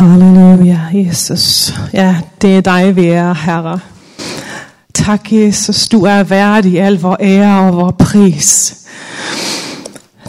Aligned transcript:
Halleluja, 0.00 0.80
Jesus. 0.94 1.74
Ja, 1.92 2.16
det 2.42 2.56
er 2.56 2.60
dig, 2.60 2.96
vi 2.96 3.06
er, 3.06 3.34
Herre. 3.34 3.78
Tak, 4.94 5.32
Jesus, 5.32 5.88
du 5.88 6.04
er 6.04 6.22
værdig 6.22 6.80
al 6.80 7.00
vor 7.00 7.16
ære 7.20 7.60
og 7.60 7.76
vor 7.76 7.90
pris. 7.90 8.76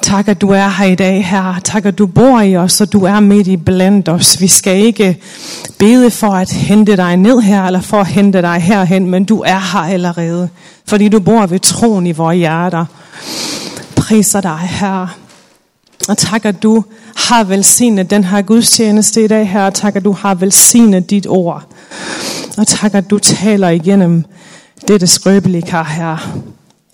Tak, 0.01 0.27
at 0.27 0.41
du 0.41 0.49
er 0.49 0.69
her 0.69 0.85
i 0.85 0.95
dag, 0.95 1.25
Herre. 1.25 1.59
Tak, 1.63 1.85
at 1.85 1.97
du 1.97 2.07
bor 2.07 2.41
i 2.41 2.57
os, 2.57 2.81
og 2.81 2.93
du 2.93 3.03
er 3.03 3.19
midt 3.19 3.47
i 3.47 3.57
blandt 3.57 4.09
os. 4.09 4.41
Vi 4.41 4.47
skal 4.47 4.77
ikke 4.77 5.21
bede 5.79 6.11
for 6.11 6.29
at 6.29 6.51
hente 6.51 6.97
dig 6.97 7.17
ned 7.17 7.41
her, 7.41 7.63
eller 7.63 7.81
for 7.81 7.99
at 7.99 8.07
hente 8.07 8.41
dig 8.41 8.61
herhen, 8.61 9.09
men 9.09 9.25
du 9.25 9.41
er 9.41 9.59
her 9.73 9.93
allerede, 9.93 10.49
fordi 10.87 11.09
du 11.09 11.19
bor 11.19 11.45
ved 11.45 11.59
troen 11.59 12.07
i 12.07 12.11
vores 12.11 12.37
hjerter. 12.37 12.85
Priser 13.95 14.41
dig, 14.41 14.59
Herre. 14.59 15.09
Og 16.07 16.17
tak, 16.17 16.45
at 16.45 16.63
du 16.63 16.83
har 17.15 17.43
velsignet 17.43 18.09
den 18.09 18.23
her 18.23 18.41
gudstjeneste 18.41 19.23
i 19.23 19.27
dag, 19.27 19.49
her. 19.49 19.69
Tak, 19.69 19.95
at 19.95 20.03
du 20.03 20.11
har 20.11 20.35
velsignet 20.35 21.09
dit 21.09 21.27
ord. 21.27 21.63
Og 22.57 22.67
tak, 22.67 22.93
at 22.93 23.09
du 23.09 23.19
taler 23.19 23.69
igennem 23.69 24.25
dette 24.87 25.07
skrøbelige 25.07 25.61
kar 25.61 25.83
her. 25.83 26.41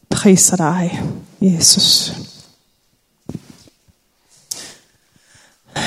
Priser 0.09 0.55
dig, 0.55 1.01
Jesus. 1.41 2.13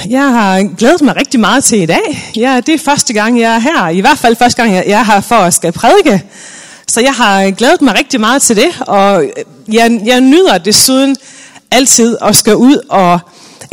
Jeg 0.08 0.32
har 0.32 0.76
glædet 0.76 1.02
mig 1.02 1.16
rigtig 1.16 1.40
meget 1.40 1.64
til 1.64 1.82
i 1.82 1.86
dag. 1.86 2.32
Ja, 2.36 2.60
det 2.66 2.74
er 2.74 2.78
første 2.78 3.12
gang, 3.12 3.40
jeg 3.40 3.54
er 3.54 3.58
her. 3.58 3.88
I 3.88 4.00
hvert 4.00 4.18
fald 4.18 4.36
første 4.36 4.62
gang, 4.62 4.74
jeg 4.74 4.84
er 4.86 5.04
her 5.04 5.20
for 5.20 5.34
at 5.34 5.54
skal 5.54 5.72
prædike. 5.72 6.24
Så 6.88 7.00
jeg 7.00 7.12
har 7.12 7.50
glædet 7.50 7.82
mig 7.82 7.98
rigtig 7.98 8.20
meget 8.20 8.42
til 8.42 8.56
det. 8.56 8.80
Og 8.80 9.24
jeg, 9.72 10.00
jeg 10.04 10.20
nyder 10.20 10.58
desuden 10.58 11.16
altid 11.70 12.16
at 12.22 12.36
skal 12.36 12.56
ud 12.56 12.76
og 12.88 13.20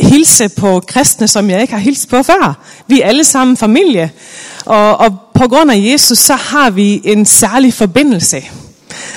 hilse 0.00 0.48
på 0.48 0.80
kristne, 0.86 1.28
som 1.28 1.50
jeg 1.50 1.60
ikke 1.60 1.72
har 1.72 1.80
hilst 1.80 2.08
på 2.08 2.22
før. 2.22 2.58
Vi 2.86 3.00
er 3.00 3.06
alle 3.06 3.24
sammen 3.24 3.56
familie. 3.56 4.10
Og, 4.64 4.96
og 4.96 5.20
på 5.34 5.48
grund 5.48 5.70
af 5.70 5.76
Jesus, 5.78 6.18
så 6.18 6.34
har 6.34 6.70
vi 6.70 7.00
en 7.04 7.26
særlig 7.26 7.74
forbindelse 7.74 8.42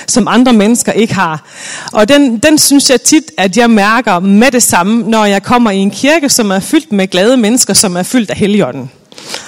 som 0.06 0.28
andre 0.28 0.52
mennesker 0.52 0.92
ikke 0.92 1.14
har. 1.14 1.44
Og 1.92 2.08
den, 2.08 2.38
den 2.38 2.58
synes 2.58 2.90
jeg 2.90 3.02
tit, 3.02 3.24
at 3.38 3.56
jeg 3.56 3.70
mærker 3.70 4.18
med 4.18 4.50
det 4.50 4.62
samme, 4.62 5.10
når 5.10 5.24
jeg 5.24 5.42
kommer 5.42 5.70
i 5.70 5.76
en 5.76 5.90
kirke, 5.90 6.28
som 6.28 6.50
er 6.50 6.60
fyldt 6.60 6.92
med 6.92 7.08
glade 7.08 7.36
mennesker, 7.36 7.74
som 7.74 7.96
er 7.96 8.02
fyldt 8.02 8.30
af 8.30 8.36
heligånden. 8.36 8.90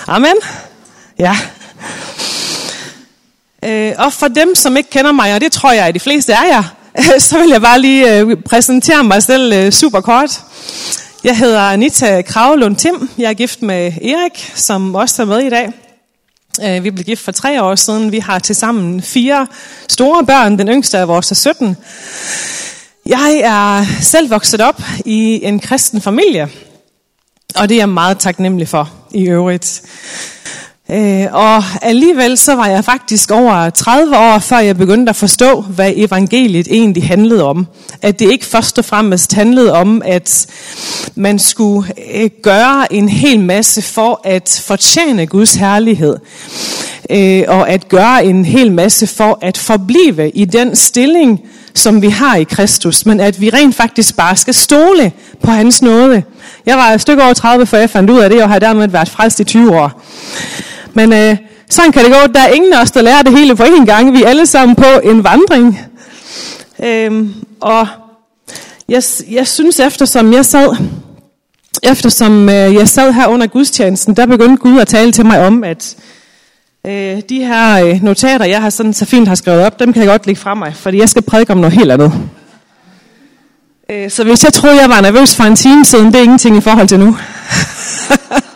Amen? 0.07 0.35
Ja. 1.19 1.37
Øh, 3.65 3.93
og 3.99 4.13
for 4.13 4.29
dem, 4.29 4.55
som 4.55 4.77
ikke 4.77 4.91
kender 4.91 5.13
mig, 5.13 5.35
og 5.35 5.41
det 5.41 5.53
tror 5.53 5.73
jeg, 5.73 5.87
at 5.87 5.95
de 5.95 6.01
fleste 6.01 6.33
er 6.33 6.45
jer, 6.51 6.65
så 7.19 7.39
vil 7.39 7.49
jeg 7.49 7.61
bare 7.61 7.81
lige 7.81 8.19
øh, 8.19 8.37
præsentere 8.43 9.05
mig 9.05 9.23
selv 9.23 9.53
øh, 9.53 9.73
super 9.73 10.01
kort. 10.01 10.43
Jeg 11.25 11.39
hedder 11.39 11.61
Anita 11.61 12.23
Kravlund 12.23 12.77
Tim. 12.77 13.11
Jeg 13.19 13.31
er 13.31 13.35
gift 13.35 13.63
med 13.63 13.93
Erik, 14.03 14.53
som 14.55 14.95
også 14.95 15.23
er 15.23 15.27
med 15.27 15.39
i 15.39 15.51
dag. 15.51 15.73
Øh, 16.63 16.85
vi 16.85 16.91
blev 16.91 17.05
gift 17.05 17.25
for 17.25 17.33
tre 17.33 17.63
år 17.63 17.75
siden. 17.75 18.13
Vi 18.13 18.19
har 18.19 18.39
til 18.39 18.55
sammen 18.55 19.03
fire 19.03 19.47
store 19.89 20.27
børn. 20.27 20.59
Den 20.59 20.69
yngste 20.69 20.99
af 20.99 21.09
vores 21.09 21.31
er 21.31 21.35
17. 21.35 21.77
Jeg 23.07 23.41
er 23.45 23.85
selv 24.03 24.31
vokset 24.31 24.61
op 24.61 24.83
i 25.05 25.45
en 25.45 25.61
kristen 25.61 26.01
familie, 26.01 26.49
og 27.57 27.69
det 27.69 27.75
er 27.75 27.81
jeg 27.81 27.89
meget 27.89 28.19
taknemmelig 28.19 28.69
for 28.69 28.93
i 29.11 29.29
øvrigt. 29.29 29.83
Øh, 30.91 31.27
og 31.33 31.65
alligevel 31.83 32.39
så 32.39 32.55
var 32.55 32.67
jeg 32.67 32.85
faktisk 32.85 33.31
over 33.31 33.71
30 33.71 34.17
år, 34.17 34.39
før 34.39 34.59
jeg 34.59 34.77
begyndte 34.77 35.11
at 35.11 35.17
forstå, 35.17 35.61
hvad 35.61 35.93
evangeliet 35.97 36.67
egentlig 36.71 37.07
handlede 37.07 37.45
om. 37.45 37.67
At 38.03 38.19
det 38.19 38.33
ikke 38.33 38.47
først 38.47 38.79
og 38.79 38.85
fremmest 38.85 39.33
handlede 39.33 39.73
om, 39.73 40.03
at 40.05 40.47
man 41.15 41.39
skulle 41.39 41.93
øh, 42.15 42.31
gøre 42.43 42.93
en 42.93 43.09
hel 43.09 43.41
masse 43.41 43.83
for 43.83 44.21
at 44.25 44.63
fortjene 44.67 45.27
Guds 45.27 45.55
herlighed. 45.55 46.17
Øh, 47.11 47.45
og 47.49 47.71
at 47.71 47.89
gøre 47.89 48.25
en 48.25 48.45
hel 48.45 48.73
masse 48.73 49.07
for 49.07 49.39
at 49.43 49.59
forblive 49.59 50.31
i 50.31 50.45
den 50.45 50.77
stilling, 50.77 51.41
som 51.75 52.03
vi 52.03 52.09
har 52.09 52.37
i 52.37 52.45
Kristus, 52.45 53.07
men 53.07 53.21
at 53.21 53.41
vi 53.41 53.51
rent 53.51 53.75
faktisk 53.75 54.17
bare 54.17 54.37
skal 54.37 54.55
stole 54.55 55.13
på 55.43 55.51
hans 55.51 55.83
nåde. 55.83 56.23
Jeg 56.67 56.77
var 56.77 56.91
et 56.91 57.01
stykke 57.01 57.23
over 57.23 57.35
30, 57.35 57.67
før 57.67 57.79
jeg 57.79 57.91
fandt 57.91 58.11
ud 58.11 58.19
af 58.19 58.31
det, 58.31 58.43
og 58.43 58.49
har 58.49 58.59
dermed 58.59 58.89
været 58.89 59.09
frelst 59.09 59.41
i 59.41 59.45
20 59.45 59.77
år. 59.81 60.03
Men 60.95 61.13
øh, 61.13 61.37
sådan 61.71 61.93
kan 61.93 62.05
det 62.05 62.13
gå. 62.13 62.33
Der 62.35 62.41
er 62.41 62.49
ingen 62.49 62.73
af 62.73 62.83
os, 62.83 62.91
der 62.91 63.03
lærer 63.03 63.23
det 63.23 63.39
hele 63.39 63.57
på 63.57 63.63
én 63.63 63.85
gang. 63.85 64.13
Vi 64.13 64.23
er 64.23 64.29
alle 64.29 64.47
sammen 64.47 64.77
på 64.77 65.01
en 65.05 65.25
vandring. 65.25 65.81
Øhm, 66.85 67.35
og 67.61 67.87
jeg, 68.89 69.03
jeg 69.31 69.47
synes, 69.47 69.81
eftersom 69.81 70.33
jeg 70.33 70.45
sad, 70.45 70.77
eftersom 71.83 72.49
øh, 72.49 72.75
jeg 72.75 72.89
sad 72.89 73.13
her 73.13 73.27
under 73.27 73.47
gudstjenesten, 73.47 74.17
der 74.17 74.27
begyndte 74.27 74.57
Gud 74.57 74.81
at 74.81 74.89
tale 74.89 75.13
til 75.13 75.27
mig 75.27 75.47
om, 75.47 75.65
at 75.65 75.97
øh, 76.87 77.23
de 77.29 77.45
her 77.45 77.87
øh, 77.87 78.03
notater, 78.03 78.45
jeg 78.45 78.63
har 78.63 78.71
sådan 78.71 78.95
så 78.95 79.05
fint 79.05 79.29
har 79.29 79.35
skrevet 79.35 79.67
op, 79.67 79.81
dem 79.81 79.93
kan 79.93 80.03
jeg 80.03 80.11
godt 80.11 80.27
lægge 80.27 80.41
fra 80.41 80.55
mig, 80.55 80.75
fordi 80.77 80.99
jeg 80.99 81.09
skal 81.09 81.23
prædike 81.23 81.53
om 81.53 81.59
noget 81.59 81.73
helt 81.73 81.93
andet. 81.93 82.13
Øh, 83.91 84.11
så 84.11 84.25
hvis 84.25 84.45
jeg 84.45 84.53
troede, 84.53 84.81
jeg 84.81 84.89
var 84.89 85.01
nervøs 85.01 85.37
for 85.37 85.45
en 85.45 85.57
time 85.57 85.85
siden, 85.85 86.07
det 86.07 86.17
er 86.17 86.23
ingenting 86.23 86.57
i 86.57 86.61
forhold 86.61 86.89
til 86.89 86.99
nu. 86.99 87.17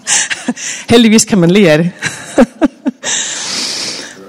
Heldigvis 0.90 1.24
kan 1.24 1.38
man 1.38 1.50
le 1.50 1.70
af 1.70 1.78
det. 1.78 1.90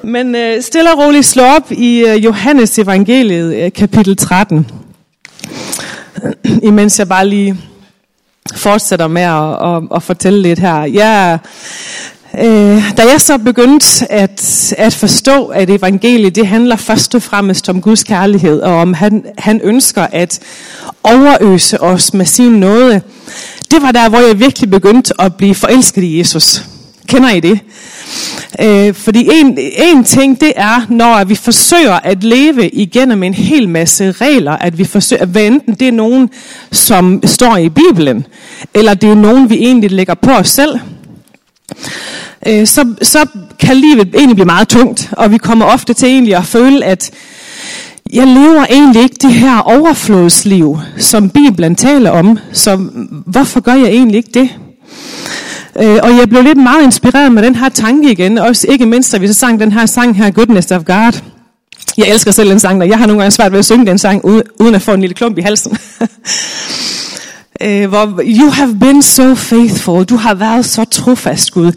Men 0.03 0.35
øh, 0.35 0.63
stille 0.63 0.93
og 0.93 0.99
roligt 0.99 1.25
slå 1.25 1.43
op 1.43 1.71
i 1.71 2.05
øh, 2.07 2.25
Johannes 2.25 2.79
evangeliet, 2.79 3.55
øh, 3.55 3.71
kapitel 3.71 4.17
13. 4.17 4.67
Imens 6.63 6.99
jeg 6.99 7.07
bare 7.07 7.27
lige 7.27 7.57
fortsætter 8.55 9.07
med 9.07 9.21
at, 9.21 9.75
at, 9.75 9.83
at 9.95 10.03
fortælle 10.03 10.41
lidt 10.41 10.59
her. 10.59 10.83
Jeg, 10.83 11.39
øh, 12.39 12.97
da 12.97 13.01
jeg 13.11 13.21
så 13.21 13.37
begyndte 13.37 14.11
at, 14.11 14.73
at 14.77 14.93
forstå, 14.93 15.45
at 15.45 15.69
evangeliet 15.69 16.35
det 16.35 16.47
handler 16.47 16.75
først 16.75 17.15
og 17.15 17.21
fremmest 17.21 17.69
om 17.69 17.81
Guds 17.81 18.03
kærlighed, 18.03 18.61
og 18.61 18.75
om 18.75 18.93
han, 18.93 19.25
han 19.37 19.61
ønsker 19.63 20.07
at 20.11 20.39
overøse 21.03 21.81
os 21.81 22.13
med 22.13 22.25
sin 22.25 22.51
nåde, 22.51 23.01
det 23.71 23.81
var 23.81 23.91
der, 23.91 24.09
hvor 24.09 24.19
jeg 24.19 24.39
virkelig 24.39 24.69
begyndte 24.69 25.21
at 25.21 25.35
blive 25.35 25.55
forelsket 25.55 26.03
i 26.03 26.19
Jesus. 26.19 26.63
Kender 27.07 27.29
I 27.29 27.39
det? 27.39 27.59
Øh, 28.59 28.93
fordi 28.93 29.29
en, 29.33 29.57
en 29.77 30.03
ting, 30.03 30.41
det 30.41 30.53
er, 30.55 30.85
når 30.89 31.23
vi 31.23 31.35
forsøger 31.35 31.93
at 31.93 32.23
leve 32.23 32.69
igennem 32.69 33.23
en 33.23 33.33
hel 33.33 33.69
masse 33.69 34.11
regler, 34.11 34.51
at 34.51 34.77
vi 34.77 34.83
forsøger, 34.83 35.25
hvad 35.25 35.43
enten 35.43 35.73
det 35.73 35.87
er 35.87 35.91
nogen, 35.91 36.29
som 36.71 37.21
står 37.25 37.57
i 37.57 37.69
Bibelen, 37.69 38.25
eller 38.73 38.93
det 38.93 39.09
er 39.09 39.15
nogen, 39.15 39.49
vi 39.49 39.55
egentlig 39.55 39.91
lægger 39.91 40.13
på 40.13 40.31
os 40.31 40.49
selv, 40.49 40.79
øh, 42.47 42.67
så, 42.67 42.93
så 43.01 43.25
kan 43.59 43.77
livet 43.77 44.15
egentlig 44.15 44.35
blive 44.35 44.45
meget 44.45 44.67
tungt, 44.67 45.09
og 45.11 45.31
vi 45.31 45.37
kommer 45.37 45.65
ofte 45.65 45.93
til 45.93 46.07
egentlig 46.07 46.35
at 46.35 46.45
føle, 46.45 46.85
at 46.85 47.11
jeg 48.13 48.27
lever 48.27 48.65
egentlig 48.69 49.03
ikke 49.03 49.15
det 49.21 49.33
her 49.33 49.57
overflodsliv, 49.57 50.79
som 50.97 51.29
Bibelen 51.29 51.75
taler 51.75 52.09
om, 52.09 52.39
så 52.51 52.75
hvorfor 53.25 53.59
gør 53.59 53.73
jeg 53.73 53.87
egentlig 53.87 54.17
ikke 54.17 54.31
det? 54.33 54.49
Øh, 55.81 55.99
og 56.03 56.17
jeg 56.17 56.29
blev 56.29 56.43
lidt 56.43 56.57
meget 56.57 56.83
inspireret 56.83 57.31
med 57.31 57.43
den 57.43 57.55
her 57.55 57.69
tanke 57.69 58.11
igen, 58.11 58.37
også 58.37 58.67
ikke 58.69 58.85
mindst, 58.85 59.11
da 59.11 59.17
vi 59.17 59.27
så 59.27 59.33
sang 59.33 59.59
den 59.59 59.71
her 59.71 59.85
sang 59.85 60.17
her, 60.17 60.31
Goodness 60.31 60.71
of 60.71 60.85
God. 60.85 61.21
Jeg 61.97 62.09
elsker 62.09 62.31
selv 62.31 62.49
den 62.49 62.59
sang, 62.59 62.81
og 62.81 62.89
jeg 62.89 62.97
har 62.97 63.05
nogle 63.05 63.21
gange 63.21 63.31
svært 63.31 63.51
ved 63.51 63.59
at 63.59 63.65
synge 63.65 63.85
den 63.85 63.97
sang, 63.97 64.25
uden 64.59 64.75
at 64.75 64.81
få 64.81 64.93
en 64.93 65.01
lille 65.01 65.13
klump 65.13 65.37
i 65.37 65.41
halsen. 65.41 65.77
øh, 67.61 67.89
hvor 67.89 68.21
you 68.25 68.49
have 68.49 68.79
been 68.79 69.01
so 69.01 69.35
faithful, 69.35 70.03
du 70.03 70.15
har 70.15 70.33
været 70.33 70.65
så 70.65 70.85
trofast, 70.85 71.51
Gud. 71.51 71.71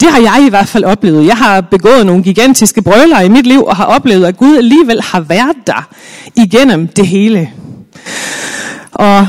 Det 0.00 0.08
har 0.08 0.18
jeg 0.18 0.46
i 0.46 0.48
hvert 0.48 0.68
fald 0.68 0.84
oplevet. 0.84 1.26
Jeg 1.26 1.36
har 1.36 1.60
begået 1.60 2.06
nogle 2.06 2.22
gigantiske 2.22 2.82
brøler 2.82 3.20
i 3.20 3.28
mit 3.28 3.46
liv, 3.46 3.64
og 3.64 3.76
har 3.76 3.84
oplevet, 3.84 4.26
at 4.26 4.36
Gud 4.36 4.56
alligevel 4.56 5.02
har 5.02 5.20
været 5.20 5.56
der 5.66 5.88
igennem 6.36 6.88
det 6.88 7.06
hele. 7.06 7.50
Og 8.92 9.26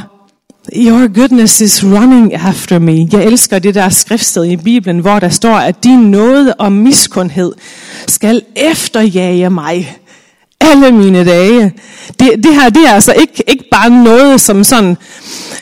Your 0.76 1.14
goodness 1.14 1.62
is 1.62 1.84
running 1.84 2.34
after 2.34 2.80
me. 2.80 3.08
Jeg 3.12 3.24
elsker 3.24 3.60
det 3.60 3.76
der 3.76 3.90
skriftsted 3.90 4.46
i 4.46 4.58
Bibelen, 4.58 5.00
hvor 5.00 5.20
der 5.20 5.30
står, 5.30 5.56
at 5.56 5.84
din 5.84 6.00
nåde 6.00 6.54
og 6.54 6.72
miskundhed 6.72 7.52
skal 8.08 8.42
efterjage 8.56 9.50
mig 9.50 9.98
alle 10.62 10.92
mine 10.92 11.26
dage. 11.26 11.74
Det, 12.20 12.44
det 12.44 12.56
her 12.56 12.70
det 12.70 12.88
er 12.88 12.92
altså 12.92 13.14
ikke, 13.14 13.44
ikke 13.48 13.66
bare 13.72 13.90
noget, 13.90 14.42
som, 14.42 14.64
sådan, 14.64 14.98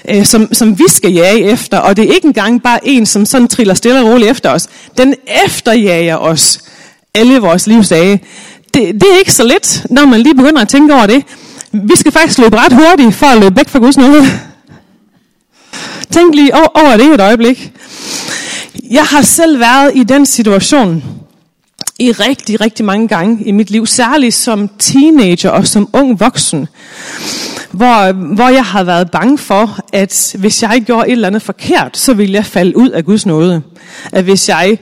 øh, 0.09 0.25
som, 0.25 0.53
som 0.53 0.79
vi 0.79 0.83
skal 0.87 1.13
jage 1.13 1.43
efter, 1.43 1.77
og 1.77 1.97
det 1.97 2.09
er 2.09 2.13
ikke 2.13 2.27
engang 2.27 2.63
bare 2.63 2.79
en, 2.87 3.05
som 3.05 3.25
sådan 3.25 3.47
triller 3.47 3.73
stille 3.73 3.99
og 3.99 4.05
roligt 4.05 4.31
efter 4.31 4.49
os. 4.49 4.67
Den 4.97 5.15
efterjager 5.45 6.17
os 6.17 6.59
alle 7.13 7.39
vores 7.39 7.67
livsdage. 7.67 8.23
Det, 8.73 8.93
det 8.93 9.03
er 9.13 9.19
ikke 9.19 9.33
så 9.33 9.43
let, 9.43 9.85
når 9.89 10.05
man 10.05 10.21
lige 10.21 10.35
begynder 10.35 10.61
at 10.61 10.69
tænke 10.69 10.93
over 10.93 11.05
det. 11.05 11.23
Vi 11.71 11.95
skal 11.95 12.11
faktisk 12.11 12.39
løbe 12.39 12.57
ret 12.57 12.73
hurtigt 12.73 13.15
for 13.15 13.25
at 13.25 13.37
løbe 13.39 13.55
væk 13.55 13.69
fra 13.69 13.79
Guds 13.79 13.97
nåde. 13.97 14.25
Tænk 16.11 16.35
lige 16.35 16.55
over 16.55 16.97
det 16.97 17.13
et 17.13 17.21
øjeblik. 17.21 17.71
Jeg 18.91 19.03
har 19.03 19.21
selv 19.21 19.59
været 19.59 19.91
i 19.95 20.03
den 20.03 20.25
situation 20.25 21.03
i 21.99 22.11
rigtig, 22.11 22.61
rigtig 22.61 22.85
mange 22.85 23.07
gange 23.07 23.43
i 23.45 23.51
mit 23.51 23.71
liv, 23.71 23.85
særligt 23.85 24.35
som 24.35 24.69
teenager 24.79 25.49
og 25.49 25.67
som 25.67 25.89
ung 25.93 26.19
voksen, 26.19 26.67
hvor, 27.71 28.11
hvor 28.11 28.49
jeg 28.49 28.65
havde 28.65 28.87
været 28.87 29.11
bange 29.11 29.37
for, 29.37 29.79
at 29.93 30.35
hvis 30.39 30.63
jeg 30.63 30.83
gjorde 30.85 31.07
et 31.07 31.11
eller 31.11 31.27
andet 31.27 31.41
forkert, 31.41 31.97
så 31.97 32.13
ville 32.13 32.33
jeg 32.33 32.45
falde 32.45 32.77
ud 32.77 32.89
af 32.89 33.05
Guds 33.05 33.25
nåde. 33.25 33.61
At 34.11 34.23
hvis 34.23 34.49
jeg 34.49 34.77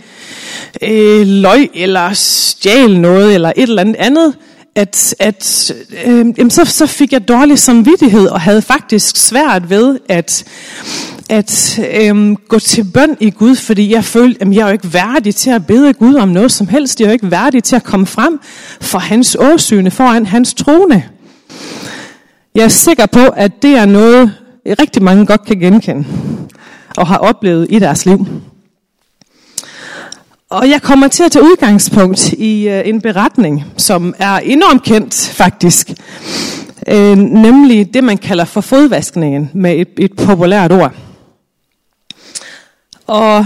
øh, 0.81 1.27
løg 1.27 1.69
eller 1.73 2.13
stjal 2.13 2.99
noget 2.99 3.33
eller 3.33 3.51
et 3.55 3.69
eller 3.69 3.81
andet 3.81 3.95
andet, 3.95 4.33
at, 4.75 5.15
at 5.19 5.73
øh, 6.05 6.25
jamen 6.37 6.49
så, 6.49 6.65
så 6.65 6.85
fik 6.85 7.13
jeg 7.13 7.27
dårlig 7.27 7.59
samvittighed 7.59 8.27
og 8.27 8.41
havde 8.41 8.61
faktisk 8.61 9.17
svært 9.17 9.69
ved 9.69 9.99
at, 10.09 10.43
at 11.29 11.79
øh, 11.93 12.35
gå 12.47 12.59
til 12.59 12.83
bøn 12.83 13.17
i 13.19 13.29
Gud, 13.29 13.55
fordi 13.55 13.93
jeg 13.93 14.03
følte, 14.03 14.41
at 14.41 14.53
jeg 14.53 14.61
er 14.61 14.67
jo 14.67 14.73
ikke 14.73 14.93
værdig 14.93 15.35
til 15.35 15.49
at 15.49 15.67
bede 15.67 15.93
Gud 15.93 16.15
om 16.15 16.29
noget 16.29 16.51
som 16.51 16.67
helst. 16.67 16.99
Jeg 16.99 17.05
er 17.05 17.09
jo 17.09 17.13
ikke 17.13 17.31
værdig 17.31 17.63
til 17.63 17.75
at 17.75 17.83
komme 17.83 18.05
frem 18.05 18.39
for 18.81 18.99
hans 18.99 19.37
åsyne, 19.39 19.91
foran 19.91 20.25
hans 20.25 20.53
trone. 20.53 21.03
Jeg 22.57 22.63
er 22.63 22.67
sikker 22.67 23.05
på, 23.05 23.19
at 23.19 23.61
det 23.61 23.71
er 23.71 23.85
noget, 23.85 24.33
rigtig 24.65 25.03
mange 25.03 25.25
godt 25.25 25.45
kan 25.45 25.59
genkende 25.59 26.05
og 26.97 27.07
har 27.07 27.17
oplevet 27.17 27.67
i 27.69 27.79
deres 27.79 28.05
liv. 28.05 28.27
Og 30.49 30.69
jeg 30.69 30.81
kommer 30.81 31.07
til 31.07 31.23
at 31.23 31.31
tage 31.31 31.45
udgangspunkt 31.45 32.33
i 32.33 32.69
øh, 32.69 32.87
en 32.87 33.01
beretning, 33.01 33.63
som 33.77 34.15
er 34.19 34.37
enormt 34.37 34.83
kendt 34.83 35.29
faktisk. 35.33 35.91
Øh, 36.87 37.17
nemlig 37.17 37.93
det, 37.93 38.03
man 38.03 38.17
kalder 38.17 38.45
for 38.45 38.61
fodvaskningen 38.61 39.51
med 39.53 39.75
et, 39.75 39.89
et 39.97 40.15
populært 40.15 40.71
ord. 40.71 40.93
Og 43.07 43.45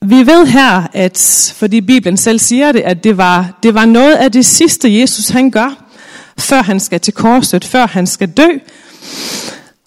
vi 0.00 0.16
ved 0.16 0.46
her, 0.46 0.86
at 0.92 1.52
fordi 1.56 1.80
Bibelen 1.80 2.16
selv 2.16 2.38
siger 2.38 2.72
det, 2.72 2.80
at 2.80 3.04
det 3.04 3.16
var, 3.16 3.58
det 3.62 3.74
var 3.74 3.84
noget 3.84 4.14
af 4.14 4.32
det 4.32 4.46
sidste, 4.46 5.00
Jesus 5.00 5.28
han 5.28 5.50
gør, 5.50 5.85
før 6.38 6.62
han 6.62 6.80
skal 6.80 7.00
til 7.00 7.14
korset, 7.14 7.64
før 7.64 7.86
han 7.86 8.06
skal 8.06 8.28
dø. 8.28 8.48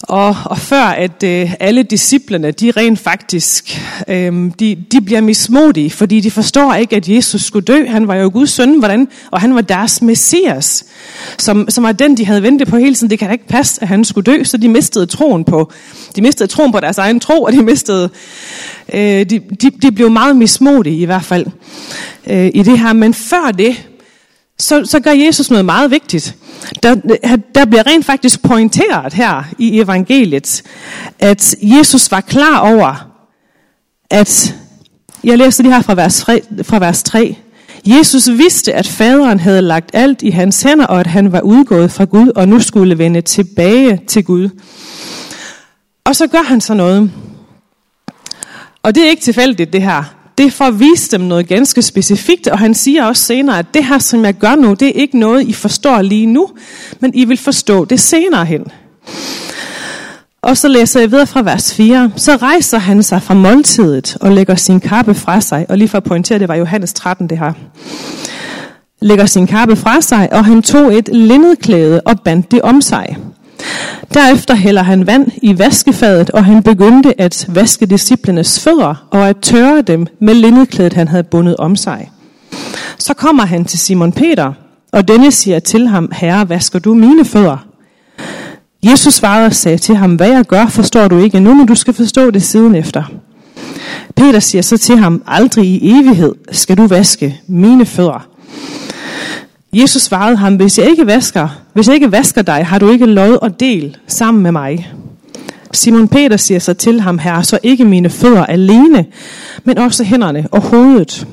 Og, 0.02 0.36
og 0.44 0.58
før 0.58 0.82
at 0.82 1.22
øh, 1.22 1.54
alle 1.60 1.82
disciplerne, 1.82 2.50
de 2.50 2.70
rent 2.70 2.98
faktisk, 2.98 3.80
øh, 4.08 4.50
de, 4.60 4.84
de 4.92 5.00
bliver 5.00 5.20
mismodige, 5.20 5.90
fordi 5.90 6.20
de 6.20 6.30
forstår 6.30 6.74
ikke, 6.74 6.96
at 6.96 7.08
Jesus 7.08 7.42
skulle 7.42 7.64
dø. 7.64 7.86
Han 7.86 8.08
var 8.08 8.14
jo 8.14 8.30
Guds 8.32 8.50
søn, 8.50 8.78
hvordan, 8.78 9.08
og 9.30 9.40
han 9.40 9.54
var 9.54 9.60
deres 9.60 10.02
messias, 10.02 10.84
som, 11.38 11.66
som 11.68 11.84
var 11.84 11.92
den, 11.92 12.16
de 12.16 12.26
havde 12.26 12.42
ventet 12.42 12.68
på 12.68 12.76
hele 12.76 12.94
tiden. 12.94 13.10
Det 13.10 13.18
kan 13.18 13.28
da 13.28 13.32
ikke 13.32 13.46
passe, 13.46 13.82
at 13.82 13.88
han 13.88 14.04
skulle 14.04 14.32
dø, 14.32 14.44
så 14.44 14.56
de 14.56 14.68
mistede 14.68 15.06
troen 15.06 15.44
på, 15.44 15.72
de 16.16 16.22
mistede 16.22 16.48
troen 16.48 16.72
på 16.72 16.80
deres 16.80 16.98
egen 16.98 17.20
tro, 17.20 17.42
og 17.42 17.52
de 17.52 17.62
mistede, 17.62 18.10
øh, 18.92 19.00
de, 19.00 19.40
de, 19.62 19.70
de 19.82 19.92
blev 19.92 20.10
meget 20.10 20.36
mismodige 20.36 20.96
i 20.96 21.04
hvert 21.04 21.24
fald 21.24 21.46
øh, 22.26 22.50
i 22.54 22.62
det 22.62 22.78
her. 22.78 22.92
Men 22.92 23.14
før 23.14 23.50
det, 23.58 23.76
så, 24.60 24.84
så 24.84 25.00
gør 25.00 25.10
Jesus 25.10 25.50
noget 25.50 25.64
meget 25.64 25.90
vigtigt. 25.90 26.36
Der, 26.82 26.94
der 27.54 27.64
bliver 27.64 27.86
rent 27.86 28.06
faktisk 28.06 28.42
pointeret 28.42 29.12
her 29.12 29.42
i 29.58 29.80
evangeliet, 29.80 30.62
at 31.18 31.54
Jesus 31.62 32.10
var 32.10 32.20
klar 32.20 32.58
over, 32.58 33.10
at, 34.10 34.54
jeg 35.24 35.38
læser 35.38 35.62
det 35.62 35.72
her 35.72 35.82
fra 35.82 35.94
vers, 35.94 36.20
3, 36.20 36.42
fra 36.62 36.78
vers 36.78 37.02
3, 37.02 37.36
Jesus 37.84 38.28
vidste, 38.28 38.72
at 38.72 38.86
faderen 38.86 39.40
havde 39.40 39.62
lagt 39.62 39.90
alt 39.92 40.22
i 40.22 40.30
hans 40.30 40.62
hænder, 40.62 40.86
og 40.86 41.00
at 41.00 41.06
han 41.06 41.32
var 41.32 41.40
udgået 41.40 41.92
fra 41.92 42.04
Gud, 42.04 42.32
og 42.36 42.48
nu 42.48 42.60
skulle 42.60 42.98
vende 42.98 43.20
tilbage 43.20 44.02
til 44.06 44.24
Gud. 44.24 44.48
Og 46.04 46.16
så 46.16 46.26
gør 46.26 46.42
han 46.42 46.60
så 46.60 46.74
noget. 46.74 47.10
Og 48.82 48.94
det 48.94 49.04
er 49.04 49.10
ikke 49.10 49.22
tilfældigt, 49.22 49.72
det 49.72 49.82
her 49.82 50.19
det 50.40 50.46
er 50.46 50.50
for 50.50 50.64
at 50.64 50.80
vise 50.80 51.10
dem 51.10 51.20
noget 51.20 51.48
ganske 51.48 51.82
specifikt, 51.82 52.48
og 52.48 52.58
han 52.58 52.74
siger 52.74 53.04
også 53.04 53.22
senere, 53.22 53.58
at 53.58 53.66
det 53.74 53.84
her, 53.84 53.98
som 53.98 54.24
jeg 54.24 54.34
gør 54.34 54.54
nu, 54.54 54.74
det 54.74 54.88
er 54.88 54.92
ikke 54.92 55.18
noget, 55.18 55.48
I 55.48 55.52
forstår 55.52 56.02
lige 56.02 56.26
nu, 56.26 56.48
men 57.00 57.14
I 57.14 57.24
vil 57.24 57.36
forstå 57.36 57.84
det 57.84 58.00
senere 58.00 58.44
hen. 58.44 58.64
Og 60.42 60.56
så 60.56 60.68
læser 60.68 61.00
jeg 61.00 61.10
videre 61.10 61.26
fra 61.26 61.42
vers 61.42 61.74
4. 61.74 62.12
Så 62.16 62.36
rejser 62.36 62.78
han 62.78 63.02
sig 63.02 63.22
fra 63.22 63.34
måltidet 63.34 64.16
og 64.20 64.32
lægger 64.32 64.54
sin 64.54 64.80
kappe 64.80 65.14
fra 65.14 65.40
sig. 65.40 65.66
Og 65.68 65.78
lige 65.78 65.88
for 65.88 65.98
at 65.98 66.04
pointere, 66.04 66.38
det 66.38 66.48
var 66.48 66.54
Johannes 66.54 66.92
13 66.92 67.30
det 67.30 67.38
her. 67.38 67.52
Lægger 69.02 69.26
sin 69.26 69.46
kappe 69.46 69.76
fra 69.76 70.00
sig, 70.00 70.32
og 70.32 70.44
han 70.44 70.62
tog 70.62 70.94
et 70.94 71.08
linnedklæde 71.12 72.00
og 72.00 72.20
bandt 72.20 72.50
det 72.50 72.62
om 72.62 72.80
sig. 72.80 73.16
Derefter 74.14 74.54
hælder 74.54 74.82
han 74.82 75.06
vand 75.06 75.26
i 75.42 75.58
vaskefadet, 75.58 76.30
og 76.30 76.44
han 76.44 76.62
begyndte 76.62 77.20
at 77.20 77.46
vaske 77.48 77.86
disciplenes 77.86 78.60
fødder 78.60 79.06
og 79.10 79.28
at 79.28 79.36
tørre 79.42 79.82
dem 79.82 80.06
med 80.20 80.34
linnedklædet, 80.34 80.92
han 80.92 81.08
havde 81.08 81.22
bundet 81.22 81.56
om 81.56 81.76
sig. 81.76 82.10
Så 82.98 83.14
kommer 83.14 83.46
han 83.46 83.64
til 83.64 83.78
Simon 83.78 84.12
Peter, 84.12 84.52
og 84.92 85.08
denne 85.08 85.32
siger 85.32 85.58
til 85.58 85.86
ham, 85.86 86.12
Herre, 86.12 86.48
vasker 86.48 86.78
du 86.78 86.94
mine 86.94 87.24
fødder? 87.24 87.56
Jesus 88.82 89.14
svarede 89.14 89.46
og 89.46 89.54
sagde 89.54 89.78
til 89.78 89.96
ham, 89.96 90.14
hvad 90.14 90.28
jeg 90.28 90.44
gør, 90.44 90.66
forstår 90.66 91.08
du 91.08 91.18
ikke 91.18 91.40
nu, 91.40 91.54
men 91.54 91.66
du 91.66 91.74
skal 91.74 91.94
forstå 91.94 92.30
det 92.30 92.42
siden 92.42 92.74
efter. 92.74 93.04
Peter 94.16 94.40
siger 94.40 94.62
så 94.62 94.78
til 94.78 94.96
ham, 94.96 95.22
aldrig 95.26 95.64
i 95.64 95.90
evighed 95.90 96.34
skal 96.52 96.76
du 96.76 96.86
vaske 96.86 97.40
mine 97.46 97.86
fødder. 97.86 98.26
Jesus 99.72 100.02
svarede 100.02 100.36
ham, 100.36 100.56
hvis 100.56 100.78
jeg 100.78 100.90
ikke 100.90 101.06
vasker, 101.06 101.48
hvis 101.72 101.86
jeg 101.86 101.94
ikke 101.94 102.12
vasker 102.12 102.42
dig, 102.42 102.66
har 102.66 102.78
du 102.78 102.90
ikke 102.90 103.06
lov 103.06 103.38
og 103.42 103.60
del 103.60 103.96
sammen 104.06 104.42
med 104.42 104.52
mig. 104.52 104.92
Simon 105.72 106.08
Peter 106.08 106.36
siger 106.36 106.60
så 106.60 106.74
til 106.74 107.00
ham, 107.00 107.18
her, 107.18 107.42
så 107.42 107.58
ikke 107.62 107.84
mine 107.84 108.10
fødder 108.10 108.46
alene, 108.46 109.06
men 109.64 109.78
også 109.78 110.04
hænderne 110.04 110.48
og 110.52 110.62
hovedet. 110.62 111.26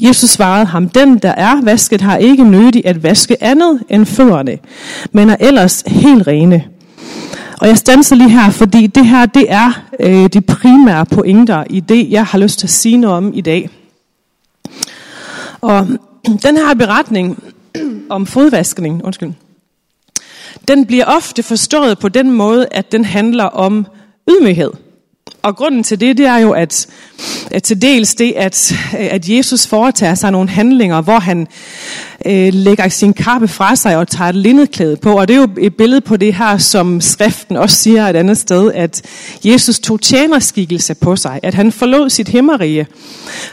Jesus 0.00 0.30
svarede 0.30 0.66
ham, 0.66 0.88
den 0.88 1.18
der 1.18 1.30
er 1.30 1.62
vasket 1.62 2.00
har 2.00 2.16
ikke 2.16 2.44
nødig 2.44 2.86
at 2.86 3.02
vaske 3.02 3.42
andet 3.42 3.82
end 3.88 4.06
fødderne, 4.06 4.58
men 5.12 5.30
er 5.30 5.36
ellers 5.40 5.84
helt 5.86 6.26
rene. 6.26 6.64
Og 7.60 7.68
jeg 7.68 7.78
stanser 7.78 8.16
lige 8.16 8.30
her, 8.30 8.50
fordi 8.50 8.86
det 8.86 9.06
her 9.06 9.26
det 9.26 9.46
er 9.48 9.82
øh, 10.00 10.28
de 10.32 10.40
primære 10.40 11.06
pointer 11.06 11.64
i 11.70 11.80
det, 11.80 12.10
jeg 12.10 12.24
har 12.24 12.38
lyst 12.38 12.58
til 12.58 12.66
at 12.66 12.70
sige 12.70 12.96
noget 12.96 13.16
om 13.16 13.30
i 13.34 13.40
dag. 13.40 13.70
Og 15.60 15.86
den 16.36 16.56
her 16.56 16.74
beretning 16.74 17.42
om 18.08 18.26
fodvaskning, 18.26 19.04
undskyld, 19.04 19.32
den 20.68 20.86
bliver 20.86 21.04
ofte 21.04 21.42
forstået 21.42 21.98
på 21.98 22.08
den 22.08 22.30
måde, 22.30 22.66
at 22.70 22.92
den 22.92 23.04
handler 23.04 23.44
om 23.44 23.86
ydmyghed. 24.30 24.70
Og 25.42 25.56
grunden 25.56 25.82
til 25.82 26.00
det, 26.00 26.18
det 26.18 26.26
er 26.26 26.36
jo, 26.36 26.52
at, 26.52 26.86
at 27.50 27.62
til 27.62 27.82
dels 27.82 28.14
det, 28.14 28.32
at, 28.36 28.74
at 28.92 29.28
Jesus 29.28 29.66
foretager 29.66 30.14
sig 30.14 30.32
nogle 30.32 30.48
handlinger, 30.48 31.00
hvor 31.00 31.18
han 31.18 31.46
øh, 32.26 32.54
lægger 32.54 32.88
sin 32.88 33.12
kappe 33.12 33.48
fra 33.48 33.76
sig 33.76 33.96
og 33.96 34.08
tager 34.08 34.28
et 34.28 34.34
linnedklæde 34.34 34.96
på. 34.96 35.18
Og 35.18 35.28
det 35.28 35.36
er 35.36 35.40
jo 35.40 35.48
et 35.58 35.76
billede 35.76 36.00
på 36.00 36.16
det 36.16 36.34
her, 36.34 36.58
som 36.58 37.00
skriften 37.00 37.56
også 37.56 37.76
siger 37.76 38.08
et 38.08 38.16
andet 38.16 38.38
sted, 38.38 38.72
at 38.72 39.02
Jesus 39.44 39.78
tog 39.78 40.00
tjenerskikkelse 40.00 40.94
på 40.94 41.16
sig, 41.16 41.40
at 41.42 41.54
han 41.54 41.72
forlod 41.72 42.10
sit 42.10 42.28
himmerige, 42.28 42.86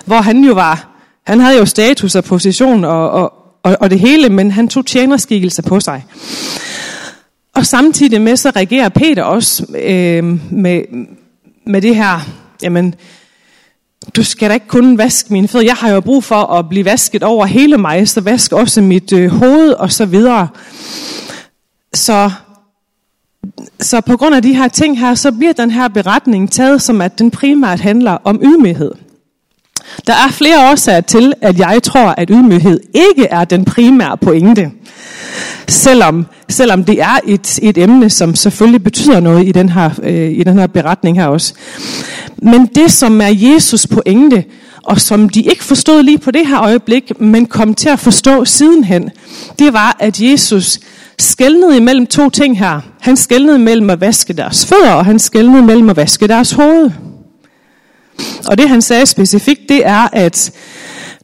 hvor 0.06 0.22
han 0.22 0.44
jo 0.44 0.54
var 0.54 0.95
han 1.28 1.40
havde 1.40 1.58
jo 1.58 1.66
status 1.66 2.16
og 2.16 2.24
position 2.24 2.84
og, 2.84 3.12
og, 3.12 3.34
og, 3.64 3.78
og 3.80 3.90
det 3.90 4.00
hele, 4.00 4.30
men 4.30 4.52
han 4.52 4.68
tog 4.68 4.86
tjenerskikkelse 4.86 5.62
på 5.62 5.80
sig. 5.80 6.06
Og 7.54 7.66
samtidig 7.66 8.22
med, 8.22 8.38
så 8.38 8.50
reagerer 8.56 8.90
Peter 8.90 9.24
også 9.24 9.66
øh, 9.78 10.54
med, 10.54 10.82
med 11.66 11.82
det 11.82 11.96
her, 11.96 12.20
jamen, 12.62 12.96
du 14.16 14.24
skal 14.24 14.50
da 14.50 14.54
ikke 14.54 14.68
kun 14.68 14.98
vaske 14.98 15.34
mine 15.34 15.48
fødder. 15.48 15.66
Jeg 15.66 15.76
har 15.76 15.90
jo 15.90 16.02
brug 16.02 16.24
for 16.24 16.36
at 16.36 16.70
blive 16.70 16.86
vasket 16.86 17.24
over 17.24 17.46
hele 17.46 17.78
mig, 17.78 18.08
så 18.08 18.22
vask 18.22 18.52
også 18.52 18.82
mit 18.82 19.14
øh, 19.14 19.30
hoved 19.32 19.72
og 19.72 19.92
så 19.92 20.06
videre. 20.06 20.48
Så, 21.94 22.32
så 23.80 24.02
på 24.02 24.18
grund 24.18 24.36
af 24.36 24.42
de 24.42 24.56
her 24.56 24.68
ting 24.68 25.00
her, 25.00 25.16
så 25.16 25.32
bliver 25.32 25.54
den 25.54 25.72
her 25.72 25.88
beretning 25.88 26.52
taget 26.52 26.82
som, 26.82 27.02
at 27.02 27.20
den 27.20 27.32
primært 27.32 27.80
handler 27.80 28.18
om 28.24 28.40
ydmyghed. 28.44 28.92
Der 30.08 30.14
er 30.14 30.32
flere 30.32 30.72
årsager 30.72 31.02
til, 31.02 31.34
at 31.42 31.60
jeg 31.60 31.84
tror, 31.84 32.14
at 32.18 32.30
ydmyghed 32.32 32.80
ikke 32.94 33.26
er 33.26 33.46
den 33.46 33.66
primære 33.66 34.18
pointe. 34.18 34.72
Selvom, 35.68 36.26
selvom 36.50 36.84
det 36.84 37.02
er 37.02 37.20
et, 37.28 37.60
et 37.62 37.78
emne, 37.78 38.10
som 38.10 38.36
selvfølgelig 38.36 38.84
betyder 38.84 39.20
noget 39.20 39.48
i 39.48 39.52
den, 39.52 39.70
her, 39.70 39.90
øh, 40.04 40.32
i 40.32 40.44
den 40.44 40.60
her 40.60 40.68
beretning 40.68 41.18
her 41.18 41.28
også. 41.28 41.54
Men 42.38 42.66
det, 42.66 42.92
som 42.92 43.22
er 43.22 43.34
Jesus 43.36 43.88
pointe, 43.88 44.44
og 44.84 45.02
som 45.02 45.30
de 45.30 45.42
ikke 45.42 45.64
forstod 45.64 46.04
lige 46.04 46.18
på 46.18 46.32
det 46.32 46.48
her 46.48 46.62
øjeblik, 46.62 47.20
men 47.20 47.46
kom 47.46 47.74
til 47.74 47.90
at 47.90 48.00
forstå 48.00 48.46
sidenhen, 48.46 49.10
det 49.60 49.74
var, 49.74 49.98
at 50.00 50.22
Jesus 50.22 50.80
skældnede 51.20 51.78
imellem 51.78 52.08
to 52.08 52.30
ting 52.30 52.60
her. 52.60 52.80
Han 53.00 53.18
skældnede 53.18 53.60
mellem 53.60 53.90
at 53.90 54.02
vaske 54.02 54.34
deres 54.34 54.66
fødder, 54.66 54.92
og 54.92 55.06
han 55.06 55.20
skældnede 55.20 55.64
mellem 55.64 55.90
at 55.90 55.98
vaske 55.98 56.28
deres 56.28 56.52
hoved. 56.52 56.92
Og 58.48 58.58
det 58.58 58.70
han 58.70 58.82
sagde 58.82 59.06
specifikt, 59.06 59.70
det 59.70 59.86
er, 59.86 60.08
at 60.14 60.52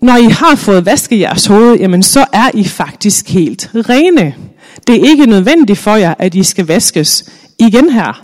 når 0.01 0.17
I 0.17 0.25
har 0.25 0.55
fået 0.55 0.85
vasket 0.85 1.19
jeres 1.19 1.45
hoved, 1.45 1.77
jamen 1.77 2.03
så 2.03 2.25
er 2.33 2.49
I 2.53 2.63
faktisk 2.63 3.29
helt 3.29 3.69
rene. 3.75 4.35
Det 4.87 4.95
er 4.95 5.09
ikke 5.09 5.25
nødvendigt 5.25 5.79
for 5.79 5.95
jer, 5.95 6.13
at 6.19 6.35
I 6.35 6.43
skal 6.43 6.65
vaskes 6.65 7.25
igen 7.59 7.89
her. 7.89 8.23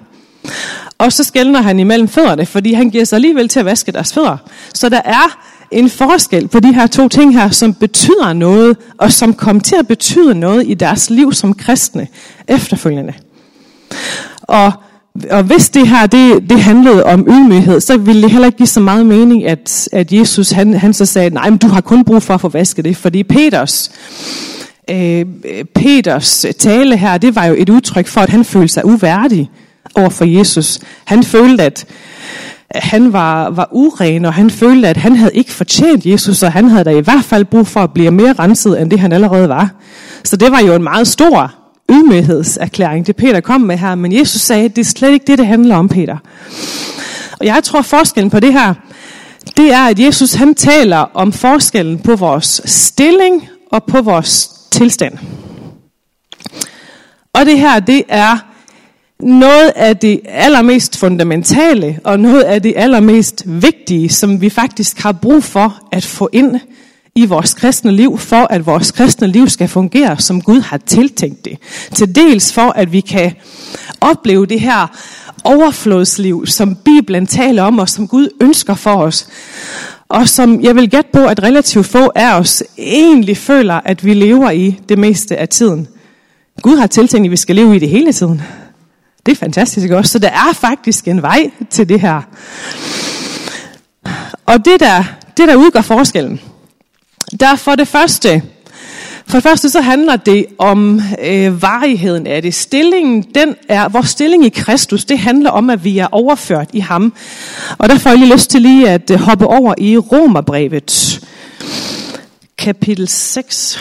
Og 0.97 1.13
så 1.13 1.23
skældner 1.23 1.61
han 1.61 1.79
imellem 1.79 2.07
fødderne, 2.07 2.45
fordi 2.45 2.73
han 2.73 2.89
giver 2.89 3.05
sig 3.05 3.17
alligevel 3.17 3.47
til 3.47 3.59
at 3.59 3.65
vaske 3.65 3.91
deres 3.91 4.13
fødder. 4.13 4.37
Så 4.73 4.89
der 4.89 5.01
er 5.05 5.39
en 5.71 5.89
forskel 5.89 6.47
på 6.47 6.59
de 6.59 6.73
her 6.73 6.87
to 6.87 7.07
ting 7.07 7.33
her, 7.33 7.49
som 7.49 7.73
betyder 7.73 8.33
noget, 8.33 8.77
og 8.97 9.11
som 9.11 9.33
kom 9.33 9.59
til 9.59 9.75
at 9.75 9.87
betyde 9.87 10.35
noget 10.35 10.67
i 10.67 10.73
deres 10.73 11.09
liv 11.09 11.33
som 11.33 11.53
kristne 11.53 12.07
efterfølgende. 12.47 13.13
Og, 14.41 14.71
og 15.31 15.43
hvis 15.43 15.69
det 15.69 15.87
her 15.87 16.05
det, 16.07 16.49
det 16.49 16.61
handlede 16.61 17.03
om 17.03 17.27
ydmyghed, 17.29 17.79
så 17.79 17.97
ville 17.97 18.21
det 18.21 18.31
heller 18.31 18.45
ikke 18.45 18.57
give 18.57 18.67
så 18.67 18.79
meget 18.79 19.05
mening, 19.05 19.47
at, 19.47 19.89
at 19.91 20.13
Jesus 20.13 20.51
han, 20.51 20.73
han 20.73 20.93
så 20.93 21.05
sagde, 21.05 21.29
nej, 21.29 21.49
men 21.49 21.57
du 21.57 21.67
har 21.67 21.81
kun 21.81 22.03
brug 22.03 22.23
for 22.23 22.33
at 22.33 22.41
få 22.41 22.49
vasket 22.49 22.85
det, 22.85 22.97
fordi 22.97 23.23
Peters, 23.23 23.91
øh, 24.89 25.25
Peters 25.75 26.45
tale 26.59 26.97
her, 26.97 27.17
det 27.17 27.35
var 27.35 27.45
jo 27.45 27.55
et 27.57 27.69
udtryk 27.69 28.07
for, 28.07 28.21
at 28.21 28.29
han 28.29 28.45
følte 28.45 28.73
sig 28.73 28.85
uværdig 28.85 29.49
over 29.95 30.09
for 30.09 30.25
Jesus. 30.25 30.79
Han 31.05 31.23
følte, 31.23 31.63
at 31.63 31.85
han 32.75 33.13
var, 33.13 33.49
var 33.49 33.67
uren, 33.71 34.25
og 34.25 34.33
han 34.33 34.49
følte, 34.49 34.87
at 34.87 34.97
han 34.97 35.15
havde 35.15 35.31
ikke 35.33 35.51
fortjent 35.51 36.05
Jesus, 36.05 36.43
og 36.43 36.51
han 36.51 36.69
havde 36.69 36.83
da 36.83 36.89
i 36.89 36.99
hvert 36.99 37.25
fald 37.25 37.45
brug 37.45 37.67
for 37.67 37.79
at 37.79 37.93
blive 37.93 38.11
mere 38.11 38.33
renset, 38.33 38.81
end 38.81 38.91
det 38.91 38.99
han 38.99 39.11
allerede 39.11 39.49
var. 39.49 39.69
Så 40.23 40.35
det 40.37 40.51
var 40.51 40.59
jo 40.59 40.73
en 40.73 40.83
meget 40.83 41.07
stor 41.07 41.56
ydmyghedserklæring, 41.91 43.07
det 43.07 43.15
Peter 43.15 43.41
kom 43.41 43.61
med 43.61 43.77
her. 43.77 43.95
Men 43.95 44.13
Jesus 44.19 44.41
sagde, 44.41 44.65
at 44.65 44.75
det 44.75 44.81
er 44.81 44.85
slet 44.85 45.11
ikke 45.13 45.25
det, 45.27 45.37
det 45.37 45.47
handler 45.47 45.75
om, 45.75 45.89
Peter. 45.89 46.17
Og 47.39 47.45
jeg 47.45 47.63
tror, 47.63 47.81
forskellen 47.81 48.29
på 48.29 48.39
det 48.39 48.53
her, 48.53 48.73
det 49.57 49.73
er, 49.73 49.85
at 49.85 49.99
Jesus 49.99 50.33
han 50.33 50.55
taler 50.55 50.97
om 50.97 51.31
forskellen 51.31 51.99
på 51.99 52.15
vores 52.15 52.61
stilling 52.65 53.49
og 53.71 53.83
på 53.83 54.01
vores 54.01 54.49
tilstand. 54.71 55.17
Og 57.33 57.45
det 57.45 57.59
her, 57.59 57.79
det 57.79 58.03
er 58.09 58.37
noget 59.19 59.71
af 59.75 59.97
det 59.97 60.21
allermest 60.25 60.97
fundamentale 60.97 61.99
og 62.03 62.19
noget 62.19 62.41
af 62.41 62.61
det 62.61 62.73
allermest 62.75 63.43
vigtige, 63.45 64.09
som 64.09 64.41
vi 64.41 64.49
faktisk 64.49 64.99
har 64.99 65.11
brug 65.11 65.43
for 65.43 65.79
at 65.91 66.05
få 66.05 66.29
ind 66.33 66.59
i 67.17 67.25
vores 67.25 67.53
kristne 67.53 67.91
liv, 67.91 68.17
for 68.17 68.47
at 68.49 68.65
vores 68.65 68.91
kristne 68.91 69.27
liv 69.27 69.49
skal 69.49 69.67
fungere, 69.67 70.19
som 70.19 70.41
Gud 70.41 70.61
har 70.61 70.77
tiltænkt 70.77 71.45
det. 71.45 71.57
Til 71.93 72.15
dels 72.15 72.53
for, 72.53 72.69
at 72.69 72.91
vi 72.91 72.99
kan 72.99 73.33
opleve 74.01 74.45
det 74.45 74.59
her 74.59 74.87
overflodsliv, 75.43 76.45
som 76.45 76.75
Bibelen 76.75 77.27
taler 77.27 77.63
om, 77.63 77.79
og 77.79 77.89
som 77.89 78.07
Gud 78.07 78.29
ønsker 78.41 78.75
for 78.75 78.95
os. 78.95 79.27
Og 80.09 80.29
som 80.29 80.61
jeg 80.61 80.75
vil 80.75 80.89
gætte 80.89 81.09
på, 81.13 81.25
at 81.25 81.43
relativt 81.43 81.85
få 81.85 82.11
af 82.15 82.39
os 82.39 82.63
egentlig 82.77 83.37
føler, 83.37 83.81
at 83.85 84.05
vi 84.05 84.13
lever 84.13 84.49
i 84.49 84.79
det 84.89 84.99
meste 84.99 85.37
af 85.37 85.49
tiden. 85.49 85.87
Gud 86.61 86.77
har 86.77 86.87
tiltænkt, 86.87 87.25
at 87.25 87.31
vi 87.31 87.37
skal 87.37 87.55
leve 87.55 87.75
i 87.75 87.79
det 87.79 87.89
hele 87.89 88.13
tiden. 88.13 88.41
Det 89.25 89.31
er 89.31 89.35
fantastisk 89.35 89.89
også. 89.89 90.11
Så 90.11 90.19
der 90.19 90.29
er 90.29 90.53
faktisk 90.53 91.07
en 91.07 91.21
vej 91.21 91.51
til 91.69 91.89
det 91.89 92.01
her. 92.01 92.21
Og 94.45 94.65
det 94.65 94.79
der, 94.79 95.03
det 95.37 95.47
der 95.47 95.55
udgør 95.55 95.81
forskellen, 95.81 96.39
der 97.31 97.55
for 97.55 97.75
det 97.75 97.87
første, 97.87 98.41
for 99.27 99.37
det 99.37 99.43
første 99.43 99.69
så 99.69 99.81
handler 99.81 100.15
det 100.15 100.45
om 100.57 101.01
øh, 101.23 101.61
varigheden 101.61 102.27
af 102.27 102.41
det. 102.41 102.53
Stillingen, 102.53 103.25
den 103.35 103.55
er, 103.69 103.89
vores 103.89 104.09
stilling 104.09 104.45
i 104.45 104.49
Kristus, 104.49 105.05
det 105.05 105.19
handler 105.19 105.49
om, 105.49 105.69
at 105.69 105.83
vi 105.83 105.97
er 105.97 106.07
overført 106.11 106.69
i 106.73 106.79
ham. 106.79 107.13
Og 107.77 107.89
der 107.89 107.97
får 107.97 108.09
jeg 108.09 108.19
lige 108.19 108.33
lyst 108.33 108.49
til 108.49 108.61
lige 108.61 108.89
at 108.89 109.11
øh, 109.11 109.19
hoppe 109.19 109.47
over 109.47 109.73
i 109.77 109.97
Romerbrevet, 109.97 111.19
kapitel 112.57 113.07
6. 113.07 113.79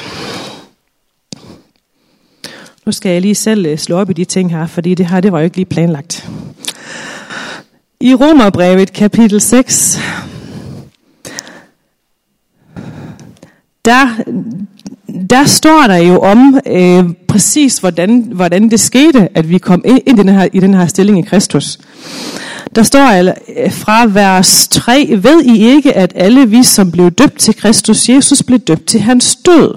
Nu 2.86 2.92
skal 2.92 3.12
jeg 3.12 3.20
lige 3.20 3.34
selv 3.34 3.66
øh, 3.66 3.78
slå 3.78 3.96
op 3.96 4.10
i 4.10 4.12
de 4.12 4.24
ting 4.24 4.50
her, 4.50 4.66
fordi 4.66 4.94
det 4.94 5.06
her, 5.06 5.20
det 5.20 5.32
var 5.32 5.38
jo 5.38 5.44
ikke 5.44 5.56
lige 5.56 5.66
planlagt. 5.66 6.28
I 8.00 8.14
Romerbrevet 8.14 8.92
kapitel 8.92 9.40
6, 9.40 9.98
der, 13.86 14.08
der 15.30 15.44
står 15.44 15.86
der 15.86 15.96
jo 15.96 16.18
om 16.18 16.60
øh, 16.66 17.04
præcis, 17.28 17.78
hvordan, 17.78 18.28
hvordan 18.32 18.70
det 18.70 18.80
skete, 18.80 19.28
at 19.34 19.50
vi 19.50 19.58
kom 19.58 19.82
ind, 19.84 20.00
ind 20.06 20.18
i, 20.18 20.22
den 20.22 20.28
her, 20.28 20.48
i 20.52 20.60
den 20.60 20.74
her 20.74 20.86
stilling 20.86 21.18
i 21.18 21.22
Kristus. 21.22 21.78
Der 22.74 22.82
står 22.82 23.12
øh, 23.12 23.72
fra 23.72 24.06
vers 24.06 24.68
3, 24.68 25.18
ved 25.22 25.44
I 25.44 25.66
ikke, 25.66 25.96
at 25.96 26.12
alle 26.14 26.48
vi, 26.48 26.62
som 26.62 26.90
blev 26.90 27.10
døbt 27.10 27.38
til 27.38 27.56
Kristus 27.56 28.08
Jesus, 28.08 28.42
blev 28.42 28.58
døbt 28.58 28.86
til 28.86 29.00
hans 29.00 29.36
død? 29.36 29.74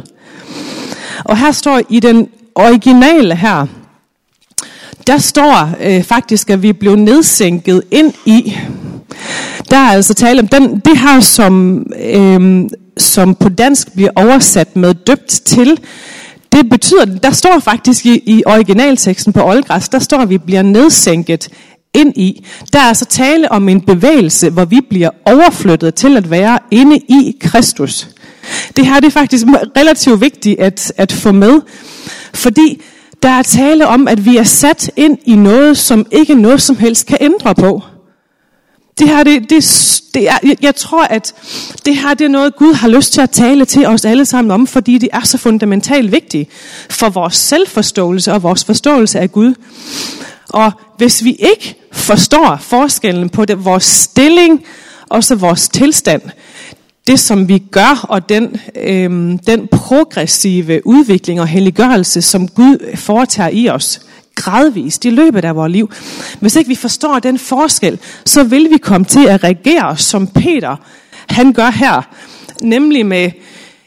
Og 1.26 1.38
her 1.38 1.52
står 1.52 1.82
i 1.90 2.00
den 2.00 2.28
originale 2.56 3.36
her, 3.36 3.66
der 5.08 5.18
står 5.18 5.72
øh, 5.82 6.04
faktisk, 6.04 6.50
at 6.50 6.62
vi 6.64 6.74
blev 6.74 6.96
nedsænket 6.96 7.84
ind 7.92 8.14
i. 8.26 8.58
Der 9.70 9.78
er 9.78 9.92
altså 9.92 10.14
tale 10.14 10.40
om 10.40 10.48
den, 10.48 10.80
det 10.80 10.98
her, 10.98 11.20
som, 11.20 11.86
øh, 12.04 12.70
som 13.00 13.36
på 13.36 13.50
dansk 13.50 13.94
bliver 13.94 14.10
oversat 14.16 14.76
med 14.76 14.94
døbt 14.94 15.28
til. 15.28 15.80
Det 16.52 16.70
betyder, 16.70 17.06
der 17.06 17.32
står 17.32 17.60
faktisk 17.60 18.06
i, 18.06 18.22
i 18.26 18.44
originalteksten 18.46 19.34
på 19.34 19.44
oldgræs, 19.44 19.90
der 19.90 20.00
står, 20.00 20.18
at 20.18 20.30
vi 20.30 20.38
bliver 20.38 20.62
nedsænket 20.62 21.50
ind 21.94 22.18
i. 22.18 22.46
Der 22.74 22.80
er 22.80 22.84
altså 22.84 23.06
tale 23.06 23.52
om 23.52 23.70
en 23.70 23.82
bevægelse, 23.82 24.50
hvor 24.50 24.66
vi 24.66 24.80
bliver 24.90 25.10
overflyttet 25.26 25.96
til 25.96 26.18
at 26.18 26.30
være 26.30 26.60
inde 26.72 26.98
i 26.98 27.38
Kristus. 27.42 28.08
Det 28.76 28.86
her 28.86 29.00
det 29.00 29.08
er 29.08 29.12
faktisk 29.12 29.46
relativt 29.78 30.22
vigtigt 30.22 30.60
at, 30.60 30.94
at 30.98 31.12
få 31.12 31.32
med, 31.32 31.62
fordi 32.34 32.82
der 33.24 33.30
er 33.30 33.42
tale 33.42 33.88
om, 33.88 34.08
at 34.08 34.26
vi 34.26 34.38
er 34.38 34.44
sat 34.44 34.92
ind 34.96 35.18
i 35.26 35.36
noget, 35.36 35.78
som 35.78 36.06
ikke 36.12 36.36
noget 36.36 36.62
som 36.62 36.78
helst 36.78 37.08
kan 37.08 37.18
ændre 37.22 37.56
på. 37.56 37.82
Det 39.00 39.08
her, 39.08 39.24
det, 39.24 39.50
det, 39.50 39.64
det 40.14 40.30
er, 40.30 40.38
jeg 40.62 40.76
tror, 40.76 41.04
at 41.04 41.34
det 41.86 41.98
her 41.98 42.14
det 42.14 42.26
er 42.26 42.30
noget, 42.30 42.56
Gud 42.56 42.74
har 42.74 42.88
lyst 42.88 43.14
til 43.14 43.22
at 43.22 43.30
tale 43.30 43.66
til 43.66 43.86
os 43.86 44.06
alle 44.06 44.26
sammen 44.26 44.52
om, 44.52 44.68
fordi 44.68 44.98
det 44.98 45.10
er 45.14 45.22
så 45.24 45.38
fundamentalt 45.38 46.12
vigtigt 46.12 46.50
for 46.90 47.10
vores 47.10 47.36
selvforståelse 47.36 48.34
og 48.34 48.44
vores 48.44 48.64
forståelse 48.64 49.20
af 49.20 49.32
Gud. 49.32 49.54
Og 50.50 50.72
hvis 50.98 51.24
vi 51.24 51.32
ikke 51.32 51.76
forstår 51.92 52.58
forskellen 52.62 53.30
på 53.30 53.46
det, 53.46 53.66
vores 53.66 53.84
stilling 53.84 54.64
og 55.10 55.24
så 55.24 55.36
vores 55.36 55.70
tilstand, 55.70 56.22
det 57.08 57.20
som 57.20 57.48
vi 57.48 57.58
gør, 57.58 58.06
og 58.10 58.30
den, 58.30 58.60
øhm, 58.76 59.38
den 59.38 59.68
progressive 59.68 60.88
udvikling 60.88 61.42
og 61.42 61.48
helliggørelse, 61.48 62.22
som 62.22 62.48
Gud 62.48 62.96
foretager 62.96 63.50
i 63.50 63.70
os, 63.70 64.02
gradvist 64.40 65.06
i 65.06 65.10
løbet 65.10 65.46
af 65.46 65.56
vores 65.56 65.72
liv. 65.72 65.92
Hvis 66.40 66.56
ikke 66.56 66.68
vi 66.68 66.76
forstår 66.76 67.20
den 67.20 67.40
forskel, 67.40 68.00
så 68.26 68.44
vil 68.44 68.70
vi 68.72 68.78
komme 68.78 69.06
til 69.06 69.28
at 69.28 69.44
reagere 69.44 69.98
som 69.98 70.28
Peter, 70.28 70.76
han 71.30 71.54
gør 71.54 71.70
her, 71.70 72.02
nemlig 72.62 73.06
med 73.06 73.32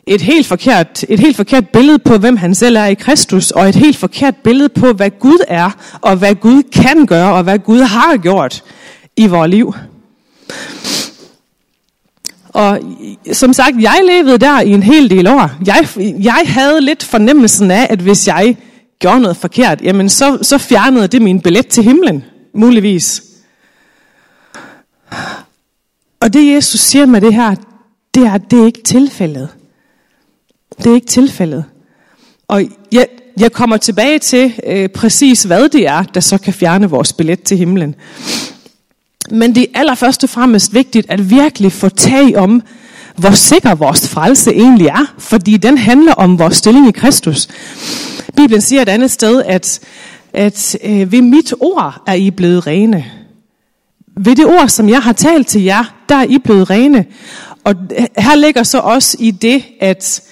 et 0.06 0.20
helt 0.20 0.46
forkert, 0.46 1.04
et 1.08 1.20
helt 1.20 1.36
forkert 1.36 1.68
billede 1.68 1.98
på, 1.98 2.18
hvem 2.18 2.36
han 2.36 2.54
selv 2.54 2.76
er 2.76 2.84
i 2.84 2.94
Kristus, 2.94 3.50
og 3.50 3.68
et 3.68 3.74
helt 3.74 3.96
forkert 3.96 4.36
billede 4.36 4.68
på, 4.68 4.92
hvad 4.92 5.10
Gud 5.10 5.38
er, 5.48 5.70
og 6.00 6.16
hvad 6.16 6.34
Gud 6.34 6.62
kan 6.62 7.06
gøre, 7.06 7.32
og 7.32 7.42
hvad 7.42 7.58
Gud 7.58 7.80
har 7.80 8.16
gjort 8.16 8.64
i 9.16 9.26
vores 9.26 9.50
liv. 9.50 9.74
Og 12.48 12.80
som 13.32 13.52
sagt, 13.52 13.76
jeg 13.80 14.00
levede 14.04 14.38
der 14.38 14.60
i 14.60 14.70
en 14.70 14.82
hel 14.82 15.10
del 15.10 15.26
år. 15.26 15.50
Jeg, 15.66 15.88
jeg 16.22 16.42
havde 16.44 16.80
lidt 16.80 17.02
fornemmelsen 17.02 17.70
af, 17.70 17.86
at 17.90 17.98
hvis 17.98 18.28
jeg 18.28 18.56
gjorde 19.02 19.20
noget 19.20 19.36
forkert, 19.36 19.80
jamen 19.82 20.08
så, 20.08 20.38
så 20.42 20.58
fjernede 20.58 21.08
det 21.08 21.22
min 21.22 21.40
billet 21.40 21.66
til 21.66 21.84
himlen, 21.84 22.24
muligvis. 22.54 23.22
Og 26.20 26.32
det 26.32 26.54
Jesus 26.54 26.80
siger 26.80 27.06
med 27.06 27.20
det 27.20 27.34
her, 27.34 27.54
det 28.14 28.22
er, 28.22 28.38
det 28.38 28.60
er 28.60 28.66
ikke 28.66 28.82
tilfældet. 28.82 29.48
Det 30.78 30.86
er 30.86 30.94
ikke 30.94 31.06
tilfældet. 31.06 31.64
Og 32.48 32.62
jeg, 32.92 33.06
jeg 33.38 33.52
kommer 33.52 33.76
tilbage 33.76 34.18
til 34.18 34.54
øh, 34.66 34.88
præcis, 34.88 35.42
hvad 35.42 35.68
det 35.68 35.88
er, 35.88 36.02
der 36.02 36.20
så 36.20 36.38
kan 36.38 36.54
fjerne 36.54 36.90
vores 36.90 37.12
billet 37.12 37.42
til 37.42 37.56
himlen. 37.56 37.94
Men 39.30 39.54
det 39.54 39.62
er 39.62 39.78
allerførst 39.78 40.24
og 40.24 40.30
fremmest 40.30 40.74
vigtigt 40.74 41.06
at 41.10 41.30
virkelig 41.30 41.72
få 41.72 41.88
tag 41.88 42.36
om, 42.36 42.62
hvor 43.16 43.30
sikker 43.30 43.74
vores 43.74 44.08
frelse 44.08 44.50
egentlig 44.50 44.86
er, 44.86 45.14
fordi 45.18 45.56
den 45.56 45.78
handler 45.78 46.12
om 46.12 46.38
vores 46.38 46.56
stilling 46.56 46.88
i 46.88 46.92
Kristus. 46.92 47.48
Bibelen 48.36 48.60
siger 48.60 48.82
et 48.82 48.88
andet 48.88 49.10
sted, 49.10 49.42
at, 49.42 49.80
at 50.32 50.76
øh, 50.84 51.12
ved 51.12 51.22
mit 51.22 51.54
ord 51.60 52.02
er 52.06 52.14
I 52.14 52.30
blevet 52.30 52.66
rene. 52.66 53.04
Ved 54.16 54.36
det 54.36 54.46
ord, 54.46 54.68
som 54.68 54.88
jeg 54.88 55.02
har 55.02 55.12
talt 55.12 55.46
til 55.46 55.62
jer, 55.62 55.94
der 56.08 56.14
er 56.14 56.24
I 56.24 56.38
blevet 56.38 56.70
rene. 56.70 57.06
Og 57.64 57.74
her 58.18 58.34
ligger 58.34 58.62
så 58.62 58.78
også 58.78 59.16
i 59.20 59.30
det, 59.30 59.64
at 59.80 60.22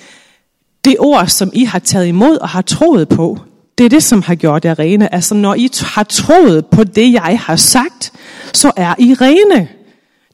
det 0.84 0.96
ord, 0.98 1.26
som 1.26 1.50
I 1.54 1.64
har 1.64 1.78
taget 1.78 2.06
imod 2.06 2.36
og 2.36 2.48
har 2.48 2.62
troet 2.62 3.08
på, 3.08 3.38
det 3.78 3.84
er 3.84 3.90
det, 3.90 4.02
som 4.02 4.22
har 4.22 4.34
gjort 4.34 4.64
jer 4.64 4.78
rene. 4.78 5.14
Altså 5.14 5.34
når 5.34 5.54
I 5.54 5.70
har 5.82 6.02
troet 6.02 6.66
på 6.66 6.84
det, 6.84 7.12
jeg 7.12 7.40
har 7.40 7.56
sagt, 7.56 8.12
så 8.52 8.72
er 8.76 8.94
I 8.98 9.14
rene. 9.14 9.68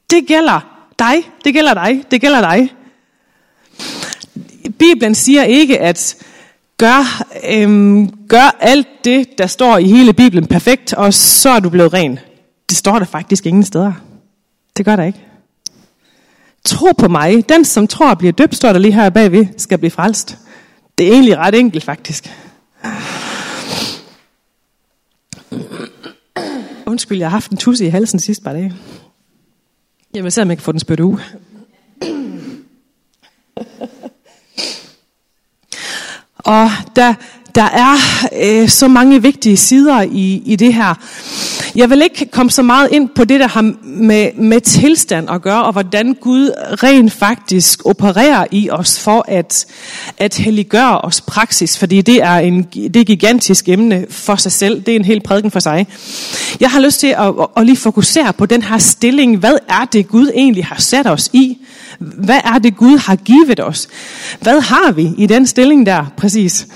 Det 0.09 0.27
gælder 0.27 0.83
dig, 0.99 1.15
det 1.43 1.53
gælder 1.53 1.73
dig, 1.73 2.03
det 2.11 2.21
gælder 2.21 2.41
dig. 2.41 2.73
Bibelen 4.79 5.15
siger 5.15 5.43
ikke, 5.43 5.79
at 5.79 6.15
gør, 6.77 7.23
øhm, 7.49 8.09
gør 8.27 8.57
alt 8.59 8.87
det, 9.03 9.27
der 9.37 9.47
står 9.47 9.77
i 9.77 9.87
hele 9.87 10.13
Bibelen 10.13 10.47
perfekt, 10.47 10.93
og 10.93 11.13
så 11.13 11.49
er 11.49 11.59
du 11.59 11.69
blevet 11.69 11.93
ren. 11.93 12.19
Det 12.69 12.77
står 12.77 12.99
der 12.99 13.05
faktisk 13.05 13.45
ingen 13.45 13.63
steder. 13.63 13.93
Det 14.77 14.85
gør 14.85 14.95
der 14.95 15.03
ikke. 15.03 15.23
tro 16.65 16.91
på 16.97 17.07
mig. 17.07 17.49
Den, 17.49 17.65
som 17.65 17.87
tror 17.87 18.13
bliver 18.13 18.33
døbt, 18.33 18.55
står 18.55 18.73
der 18.73 18.79
lige 18.79 18.93
her 18.93 19.09
bagved, 19.09 19.45
skal 19.57 19.77
blive 19.77 19.91
frelst. 19.91 20.37
Det 20.97 21.07
er 21.07 21.11
egentlig 21.11 21.37
ret 21.37 21.55
enkelt, 21.55 21.83
faktisk. 21.83 22.31
Undskyld, 26.85 27.17
jeg 27.17 27.27
har 27.27 27.31
haft 27.31 27.51
en 27.51 27.57
tusse 27.57 27.85
i 27.85 27.89
halsen 27.89 28.19
sidste 28.19 28.43
par 28.43 28.53
dage. 28.53 28.73
Jeg 30.13 30.19
selvom 30.19 30.31
se, 30.31 30.41
om 30.41 30.49
jeg 30.49 30.57
kan 30.57 30.63
få 30.63 30.71
den 30.71 30.79
spyttet 30.79 31.03
ud. 31.03 31.17
Og 36.47 36.71
der, 36.95 37.13
der 37.55 37.63
er 37.63 37.95
øh, 38.41 38.69
så 38.69 38.87
mange 38.87 39.21
vigtige 39.21 39.57
sider 39.57 40.01
i, 40.01 40.41
i 40.45 40.55
det 40.55 40.73
her. 40.73 40.93
Jeg 41.77 41.89
vil 41.89 42.01
ikke 42.01 42.25
komme 42.25 42.51
så 42.51 42.61
meget 42.61 42.89
ind 42.91 43.09
på 43.09 43.25
det, 43.25 43.39
der 43.39 43.47
har 43.47 43.73
med, 43.83 44.29
med 44.33 44.61
tilstand 44.61 45.29
at 45.29 45.41
gøre, 45.41 45.63
og 45.63 45.71
hvordan 45.71 46.13
Gud 46.13 46.51
rent 46.83 47.13
faktisk 47.13 47.85
opererer 47.85 48.45
i 48.51 48.69
os 48.69 48.99
for 48.99 49.25
at, 49.27 49.65
at 50.17 50.37
helliggøre 50.37 51.01
os 51.01 51.21
praksis, 51.21 51.77
fordi 51.77 52.01
det 52.01 52.23
er, 52.23 52.35
en, 52.35 52.63
det 52.63 52.95
er 52.95 53.01
et 53.01 53.07
gigantisk 53.07 53.69
emne 53.69 54.05
for 54.09 54.35
sig 54.35 54.51
selv. 54.51 54.81
Det 54.81 54.91
er 54.91 54.95
en 54.95 55.05
hel 55.05 55.21
prædiken 55.21 55.51
for 55.51 55.59
sig. 55.59 55.87
Jeg 56.59 56.71
har 56.71 56.79
lyst 56.79 56.99
til 56.99 57.07
at, 57.07 57.33
at, 57.57 57.65
lige 57.65 57.77
fokusere 57.77 58.33
på 58.33 58.45
den 58.45 58.61
her 58.61 58.77
stilling. 58.77 59.37
Hvad 59.37 59.57
er 59.69 59.85
det, 59.93 60.07
Gud 60.07 60.31
egentlig 60.35 60.65
har 60.65 60.81
sat 60.81 61.07
os 61.07 61.29
i? 61.33 61.57
Hvad 61.99 62.39
er 62.43 62.59
det, 62.59 62.77
Gud 62.77 62.97
har 62.97 63.15
givet 63.15 63.59
os? 63.59 63.87
Hvad 64.41 64.61
har 64.61 64.91
vi 64.91 65.09
i 65.17 65.25
den 65.25 65.47
stilling 65.47 65.85
der, 65.85 66.05
præcis? 66.17 66.67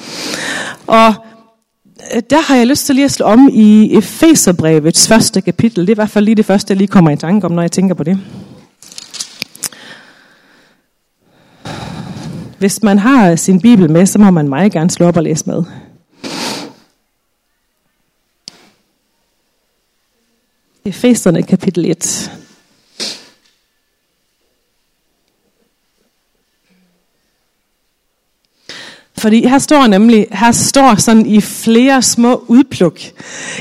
Og 0.88 1.14
Øh, 2.14 2.22
der 2.30 2.42
har 2.42 2.56
jeg 2.56 2.68
lyst 2.68 2.86
til 2.86 2.96
lige 2.96 3.06
at 3.06 3.12
slå 3.12 3.26
om 3.26 3.50
i 3.54 3.98
Efeserbrevets 3.98 5.08
første 5.08 5.42
kapitel. 5.42 5.82
Det 5.82 5.90
er 5.90 5.94
i 5.94 6.02
hvert 6.02 6.10
fald 6.10 6.26
lige 6.26 6.36
det 6.36 6.46
første, 6.46 6.72
jeg 6.72 6.78
lige 6.78 6.88
kommer 6.88 7.12
i 7.12 7.18
tanke 7.18 7.46
om, 7.46 7.52
når 7.52 7.62
jeg 7.62 7.72
tænker 7.72 7.96
på 7.96 8.04
det. 8.04 8.20
Hvis 12.60 12.84
man 12.84 13.00
har 13.00 13.36
sin 13.36 13.62
bibel 13.62 13.92
med, 13.92 14.06
så 14.06 14.20
må 14.20 14.32
man 14.32 14.50
meget 14.50 14.72
gerne 14.72 14.92
slå 14.92 15.06
op 15.08 15.18
og 15.18 15.24
læse 15.24 15.46
med. 15.50 15.64
Efeserne 20.86 21.44
kapitel 21.44 21.86
1. 21.86 22.41
Fordi 29.22 29.48
her 29.48 29.60
står 29.60 29.88
nemlig, 29.88 30.28
her 30.32 30.52
står 30.52 30.96
sådan 30.96 31.26
i 31.26 31.42
flere 31.42 32.02
små 32.02 32.44
udpluk 32.48 33.00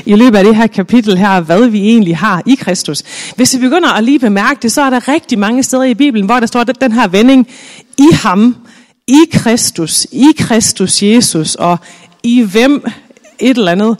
i 0.05 0.15
løbet 0.15 0.37
af 0.37 0.43
det 0.43 0.55
her 0.55 0.67
kapitel 0.67 1.17
her, 1.17 1.39
hvad 1.39 1.67
vi 1.67 1.79
egentlig 1.79 2.17
har 2.17 2.43
i 2.45 2.55
Kristus. 2.55 3.03
Hvis 3.35 3.55
vi 3.55 3.59
begynder 3.59 3.89
at 3.89 4.03
lige 4.03 4.19
bemærke 4.19 4.59
det, 4.61 4.71
så 4.71 4.81
er 4.81 4.89
der 4.89 5.07
rigtig 5.07 5.39
mange 5.39 5.63
steder 5.63 5.83
i 5.83 5.93
Bibelen, 5.93 6.25
hvor 6.25 6.39
der 6.39 6.47
står 6.47 6.63
den 6.63 6.91
her 6.91 7.07
vending, 7.07 7.47
i 7.97 8.07
ham, 8.13 8.55
i 9.07 9.19
Kristus, 9.31 10.07
i 10.11 10.27
Kristus 10.37 11.03
Jesus, 11.03 11.55
og 11.55 11.77
i 12.23 12.41
hvem 12.41 12.85
et 13.39 13.57
eller 13.57 13.71
andet. 13.71 13.97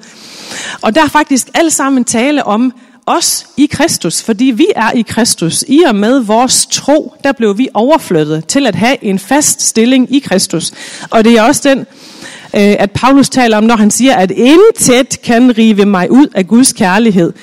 Og 0.82 0.96
der 0.96 1.04
er 1.04 1.08
faktisk 1.08 1.50
alt 1.54 1.74
sammen 1.74 2.04
tale 2.04 2.44
om 2.44 2.74
os 3.12 3.46
i 3.58 3.66
Kristus, 3.66 4.22
fordi 4.22 4.46
vi 4.46 4.68
er 4.76 4.92
i 4.92 5.02
Kristus. 5.02 5.64
I 5.68 5.80
og 5.88 5.96
med 5.96 6.20
vores 6.20 6.66
tro, 6.72 7.14
der 7.24 7.32
blev 7.32 7.58
vi 7.58 7.70
overflyttet 7.74 8.48
til 8.48 8.68
at 8.68 8.76
have 8.76 9.04
en 9.04 9.20
fast 9.20 9.62
stilling 9.62 10.16
i 10.16 10.20
Kristus. 10.20 10.72
Og 11.10 11.24
det 11.24 11.38
er 11.38 11.42
også 11.42 11.70
den, 11.70 11.80
øh, 11.80 12.76
at 12.80 12.92
Paulus 12.92 13.30
taler 13.30 13.58
om, 13.58 13.64
når 13.64 13.76
han 13.76 13.92
siger, 13.92 14.16
at 14.16 14.32
intet 14.32 15.22
kan 15.22 15.58
rive 15.58 15.86
mig 15.86 16.12
ud 16.12 16.28
af 16.36 16.48
Guds 16.48 16.74
kærlighed 16.74 17.34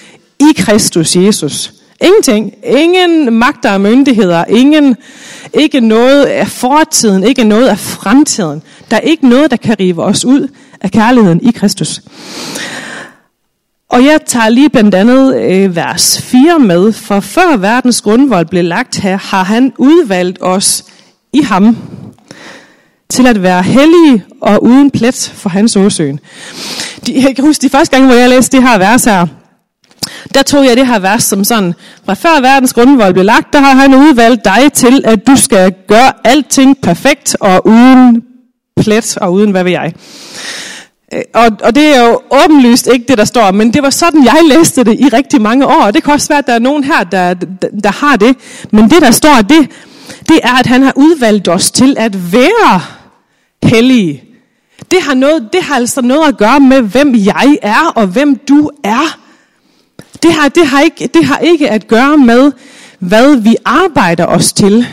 i 0.41 0.53
Kristus 0.57 1.17
Jesus. 1.17 1.73
Ingenting. 2.01 2.55
Ingen 2.65 3.33
magter 3.33 3.73
og 3.73 3.81
myndigheder. 3.81 4.45
Ingen, 4.45 4.97
ikke 5.55 5.81
noget 5.81 6.25
af 6.25 6.49
fortiden. 6.49 7.25
Ikke 7.25 7.45
noget 7.45 7.69
af 7.69 7.79
fremtiden. 7.79 8.63
Der 8.91 8.97
er 8.97 9.01
ikke 9.01 9.29
noget, 9.29 9.51
der 9.51 9.57
kan 9.57 9.77
rive 9.81 10.03
os 10.03 10.25
ud 10.25 10.49
af 10.81 10.91
kærligheden 10.91 11.41
i 11.43 11.51
Kristus. 11.51 12.01
Og 13.91 14.05
jeg 14.05 14.21
tager 14.27 14.49
lige 14.49 14.71
blandt 14.71 14.95
andet 14.95 15.37
øh, 15.37 15.77
vers 15.77 16.23
4 16.23 16.59
med, 16.59 16.93
for 16.93 17.21
før 17.21 17.57
verdens 17.57 18.01
grundvold 18.01 18.47
blev 18.47 18.65
lagt 18.65 18.97
her, 18.97 19.17
har 19.17 19.43
han 19.43 19.73
udvalgt 19.79 20.39
os 20.41 20.85
i 21.33 21.43
ham 21.43 21.77
til 23.11 23.27
at 23.27 23.43
være 23.43 23.63
hellige 23.63 24.25
og 24.41 24.63
uden 24.63 24.91
plet 24.91 25.33
for 25.35 25.49
hans 25.49 25.77
åsøen. 25.77 26.21
De, 27.07 27.23
jeg 27.23 27.37
kan 27.37 27.45
huske 27.45 27.63
de 27.63 27.71
første 27.71 27.97
gange, 27.97 28.09
hvor 28.09 28.17
jeg 28.17 28.29
læste 28.29 28.57
det 28.57 28.69
her 28.69 28.79
vers 28.79 29.05
her, 29.05 29.27
der 30.35 30.43
tog 30.43 30.65
jeg 30.65 30.77
det 30.77 30.87
her 30.87 30.99
vers 30.99 31.25
som 31.25 31.45
sådan, 31.45 31.75
fra 32.07 32.15
før 32.15 32.41
verdens 32.41 32.73
grundvold 32.73 33.13
blev 33.13 33.25
lagt, 33.25 33.53
der 33.53 33.61
har 33.61 33.75
han 33.75 33.95
udvalgt 33.95 34.45
dig 34.45 34.73
til, 34.73 35.03
at 35.05 35.27
du 35.27 35.37
skal 35.37 35.75
gøre 35.89 36.13
alting 36.25 36.81
perfekt 36.83 37.37
og 37.41 37.67
uden 37.67 38.23
plet 38.81 39.17
og 39.17 39.33
uden 39.33 39.51
hvad 39.51 39.65
ved 39.65 39.73
jeg. 39.73 39.93
Øh, 41.13 41.23
og, 41.35 41.51
og 41.63 41.75
det 41.75 41.97
er 41.97 42.09
jo 42.09 42.21
åbenlyst 42.45 42.87
ikke 42.87 43.05
det, 43.09 43.19
der 43.19 43.25
står, 43.25 43.51
men 43.51 43.73
det 43.73 43.83
var 43.83 43.91
sådan, 43.91 44.25
jeg 44.25 44.41
læste 44.45 44.85
det 44.85 45.01
i 45.01 45.09
rigtig 45.09 45.41
mange 45.41 45.67
år. 45.67 45.83
Og 45.83 45.95
det 45.95 46.03
kan 46.05 46.13
også 46.13 46.29
være, 46.29 46.39
at 46.39 46.47
der 46.47 46.53
er 46.53 46.59
nogen 46.59 46.85
her, 46.85 47.05
der, 47.05 47.35
der, 47.35 47.69
der 47.85 48.07
har 48.07 48.17
det. 48.17 48.37
Men 48.71 48.91
det, 48.91 49.03
der 49.03 49.11
står, 49.11 49.43
det, 49.49 49.71
det 50.29 50.41
er, 50.43 50.59
at 50.59 50.67
han 50.67 50.83
har 50.83 50.93
udvalgt 50.97 51.49
os 51.49 51.71
til 51.71 51.97
at 51.99 52.33
være 52.33 52.81
hellige. 53.63 54.25
Det 54.91 55.03
har, 55.03 55.15
noget, 55.15 55.49
det 55.53 55.63
har 55.63 55.77
altså 55.77 56.01
noget 56.01 56.29
at 56.29 56.37
gøre 56.37 56.61
med, 56.61 56.83
hvem 56.83 57.15
jeg 57.15 57.59
er 57.63 57.93
og 57.95 58.07
hvem 58.07 58.37
du 58.37 58.71
er. 58.85 59.19
Det 60.23 60.33
har, 60.33 60.49
det, 60.49 60.67
har 60.67 60.81
ikke, 60.81 61.07
det 61.15 61.25
har 61.25 61.39
ikke 61.39 61.71
at 61.71 61.89
gøre 61.89 62.19
med, 62.19 62.53
hvad 62.99 63.37
vi 63.37 63.57
arbejder 63.65 64.27
os 64.27 64.53
til. 64.53 64.87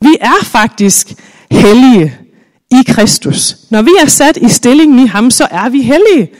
Vi 0.00 0.16
er 0.20 0.44
faktisk 0.44 1.12
hellige 1.50 2.21
i 2.72 2.82
Kristus. 2.86 3.56
Når 3.70 3.82
vi 3.82 3.90
er 4.02 4.06
sat 4.06 4.36
i 4.36 4.48
stillingen 4.48 4.98
i 4.98 5.06
ham, 5.06 5.30
så 5.30 5.46
er 5.50 5.68
vi 5.68 5.82
hellige. 5.82 6.30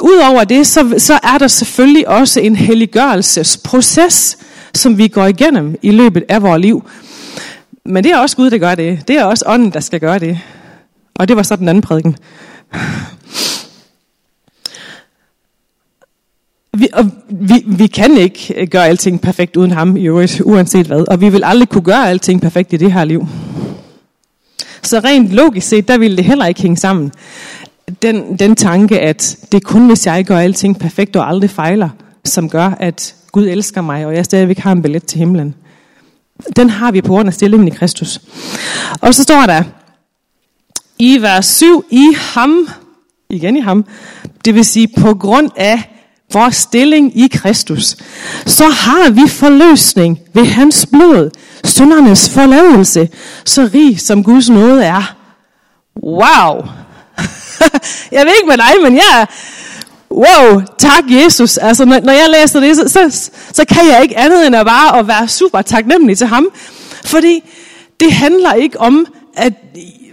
Udover 0.00 0.44
det, 0.44 0.66
så, 0.66 0.94
så 0.98 1.18
er 1.22 1.38
der 1.38 1.48
selvfølgelig 1.48 2.08
også 2.08 2.40
en 2.40 2.56
helliggørelsesproces, 2.56 4.38
som 4.74 4.98
vi 4.98 5.08
går 5.08 5.26
igennem 5.26 5.76
i 5.82 5.90
løbet 5.90 6.24
af 6.28 6.42
vores 6.42 6.60
liv. 6.60 6.88
Men 7.84 8.04
det 8.04 8.12
er 8.12 8.18
også 8.18 8.36
Gud, 8.36 8.50
der 8.50 8.58
gør 8.58 8.74
det. 8.74 9.08
Det 9.08 9.16
er 9.16 9.24
også 9.24 9.44
ånden, 9.46 9.70
der 9.70 9.80
skal 9.80 10.00
gøre 10.00 10.18
det. 10.18 10.38
Og 11.14 11.28
det 11.28 11.36
var 11.36 11.42
så 11.42 11.56
den 11.56 11.68
anden 11.68 11.82
prædiken. 11.82 12.16
Vi, 16.72 16.88
og 16.92 17.10
vi, 17.28 17.64
vi 17.66 17.86
kan 17.86 18.16
ikke 18.16 18.66
gøre 18.66 18.86
alting 18.86 19.20
perfekt 19.20 19.56
uden 19.56 19.70
ham, 19.70 19.96
i 19.96 20.06
øvrigt, 20.06 20.42
uanset 20.44 20.86
hvad. 20.86 21.04
Og 21.10 21.20
vi 21.20 21.28
vil 21.28 21.44
aldrig 21.44 21.68
kunne 21.68 21.84
gøre 21.84 22.08
alting 22.08 22.40
perfekt 22.40 22.72
i 22.72 22.76
det 22.76 22.92
her 22.92 23.04
liv. 23.04 23.26
Så 24.82 24.98
rent 24.98 25.28
logisk 25.28 25.68
set, 25.68 25.88
der 25.88 25.98
ville 25.98 26.16
det 26.16 26.24
heller 26.24 26.46
ikke 26.46 26.62
hænge 26.62 26.76
sammen. 26.76 27.12
Den, 28.02 28.38
den 28.38 28.56
tanke, 28.56 29.00
at 29.00 29.36
det 29.52 29.64
er 29.64 29.68
kun 29.68 29.86
hvis 29.86 30.06
jeg 30.06 30.24
gør 30.24 30.38
alting 30.38 30.78
perfekt 30.78 31.16
og 31.16 31.28
aldrig 31.28 31.50
fejler, 31.50 31.88
som 32.24 32.50
gør, 32.50 32.76
at 32.80 33.14
Gud 33.32 33.46
elsker 33.46 33.80
mig, 33.80 34.06
og 34.06 34.14
jeg 34.14 34.24
stadigvæk 34.24 34.58
har 34.58 34.72
en 34.72 34.82
billet 34.82 35.06
til 35.06 35.18
himlen. 35.18 35.54
Den 36.56 36.70
har 36.70 36.92
vi 36.92 37.00
på 37.00 37.08
grund 37.08 37.28
af 37.28 37.34
stillingen 37.34 37.68
i 37.68 37.70
Kristus. 37.70 38.20
Og 39.00 39.14
så 39.14 39.22
står 39.22 39.46
der, 39.46 39.62
i 40.98 41.18
vers 41.22 41.46
7, 41.46 41.84
i 41.90 42.14
ham, 42.16 42.68
igen 43.30 43.56
i 43.56 43.60
ham, 43.60 43.84
det 44.44 44.54
vil 44.54 44.64
sige 44.64 44.88
på 44.98 45.14
grund 45.14 45.50
af 45.56 45.99
vores 46.32 46.56
stilling 46.56 47.18
i 47.18 47.28
Kristus, 47.28 47.96
så 48.46 48.64
har 48.68 49.10
vi 49.10 49.28
forløsning 49.28 50.18
ved 50.34 50.44
hans 50.44 50.86
blod, 50.86 51.30
syndernes 51.64 52.30
forladelse, 52.30 53.08
så 53.44 53.70
rig 53.74 54.00
som 54.00 54.24
Guds 54.24 54.48
nåde 54.48 54.84
er. 54.84 55.16
Wow! 56.02 56.64
jeg 58.12 58.26
ved 58.26 58.32
ikke 58.40 58.48
med 58.48 58.56
dig, 58.56 58.72
men 58.82 58.94
jeg 58.94 59.26
wow, 60.10 60.62
tak 60.78 61.04
Jesus. 61.08 61.56
Altså, 61.56 61.84
når, 61.84 62.00
når 62.00 62.12
jeg 62.12 62.26
læser 62.40 62.60
det, 62.60 62.76
så, 62.76 62.88
så, 62.88 63.30
så 63.52 63.64
kan 63.64 63.88
jeg 63.88 64.02
ikke 64.02 64.18
andet 64.18 64.46
end 64.46 64.56
at 64.56 64.66
bare 64.66 64.98
at 64.98 65.08
være 65.08 65.28
super 65.28 65.62
taknemmelig 65.62 66.18
til 66.18 66.26
ham. 66.26 66.48
Fordi 67.04 67.42
det 68.00 68.12
handler 68.12 68.52
ikke 68.52 68.80
om, 68.80 69.06
at 69.36 69.52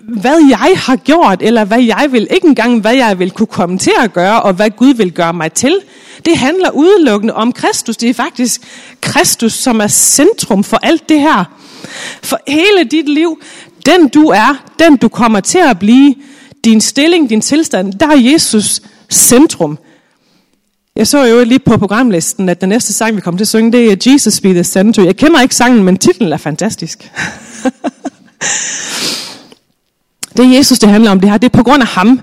hvad 0.08 0.48
jeg 0.50 0.74
har 0.76 0.96
gjort, 0.96 1.42
eller 1.42 1.66
hvad 1.66 1.82
jeg 1.82 2.08
vil, 2.12 2.28
ikke 2.32 2.48
engang 2.48 2.82
hvad 2.82 2.96
jeg 2.96 3.20
vil 3.20 3.32
kunne 3.32 3.48
komme 3.48 3.78
til 3.78 3.94
at 4.00 4.14
gøre, 4.14 4.42
og 4.42 4.54
hvad 4.54 4.70
Gud 4.70 4.94
vil 4.94 5.12
gøre 5.12 5.34
mig 5.34 5.52
til. 5.54 5.80
Det 6.28 6.38
handler 6.38 6.72
udelukkende 6.72 7.34
om 7.34 7.52
Kristus. 7.52 7.98
Det 7.98 8.10
er 8.10 8.14
faktisk 8.14 8.62
Kristus, 9.02 9.54
som 9.54 9.80
er 9.80 9.88
centrum 9.88 10.64
for 10.64 10.78
alt 10.78 11.10
det 11.10 11.22
her. 11.22 11.44
For 12.24 12.40
hele 12.48 12.84
dit 12.92 13.10
liv, 13.10 13.42
den 13.86 14.08
du 14.08 14.28
er, 14.28 14.64
den 14.80 14.98
du 14.98 15.08
kommer 15.08 15.40
til 15.40 15.58
at 15.58 15.80
blive, 15.80 16.16
din 16.64 16.82
stilling, 16.82 17.30
din 17.30 17.42
tilstand, 17.42 17.94
der 17.94 18.08
er 18.08 18.18
Jesus 18.18 18.82
centrum. 19.12 19.78
Jeg 20.96 21.08
så 21.08 21.26
jo 21.26 21.44
lige 21.44 21.60
på 21.60 21.78
programlisten, 21.78 22.50
at 22.50 22.62
den 22.62 22.70
næste 22.70 22.94
sang, 22.94 23.16
vi 23.16 23.22
kommer 23.22 23.38
til 23.38 23.44
at 23.44 23.48
synge, 23.48 23.72
det 23.72 23.92
er 23.92 24.12
Jesus 24.12 24.42
be 24.42 24.54
the 24.54 24.64
center. 24.64 25.04
Jeg 25.04 25.16
kender 25.16 25.42
ikke 25.42 25.56
sangen, 25.56 25.84
men 25.84 25.98
titlen 25.98 26.34
er 26.34 26.38
fantastisk. 26.38 26.98
det 30.38 30.46
er 30.46 30.58
Jesus, 30.58 30.80
det 30.80 30.90
handler 30.90 31.12
om 31.12 31.20
det 31.20 31.30
her. 31.30 31.38
Det 31.38 31.54
er 31.54 31.58
på 31.58 31.64
grund 31.64 31.82
af 31.82 31.88
ham. 31.88 32.20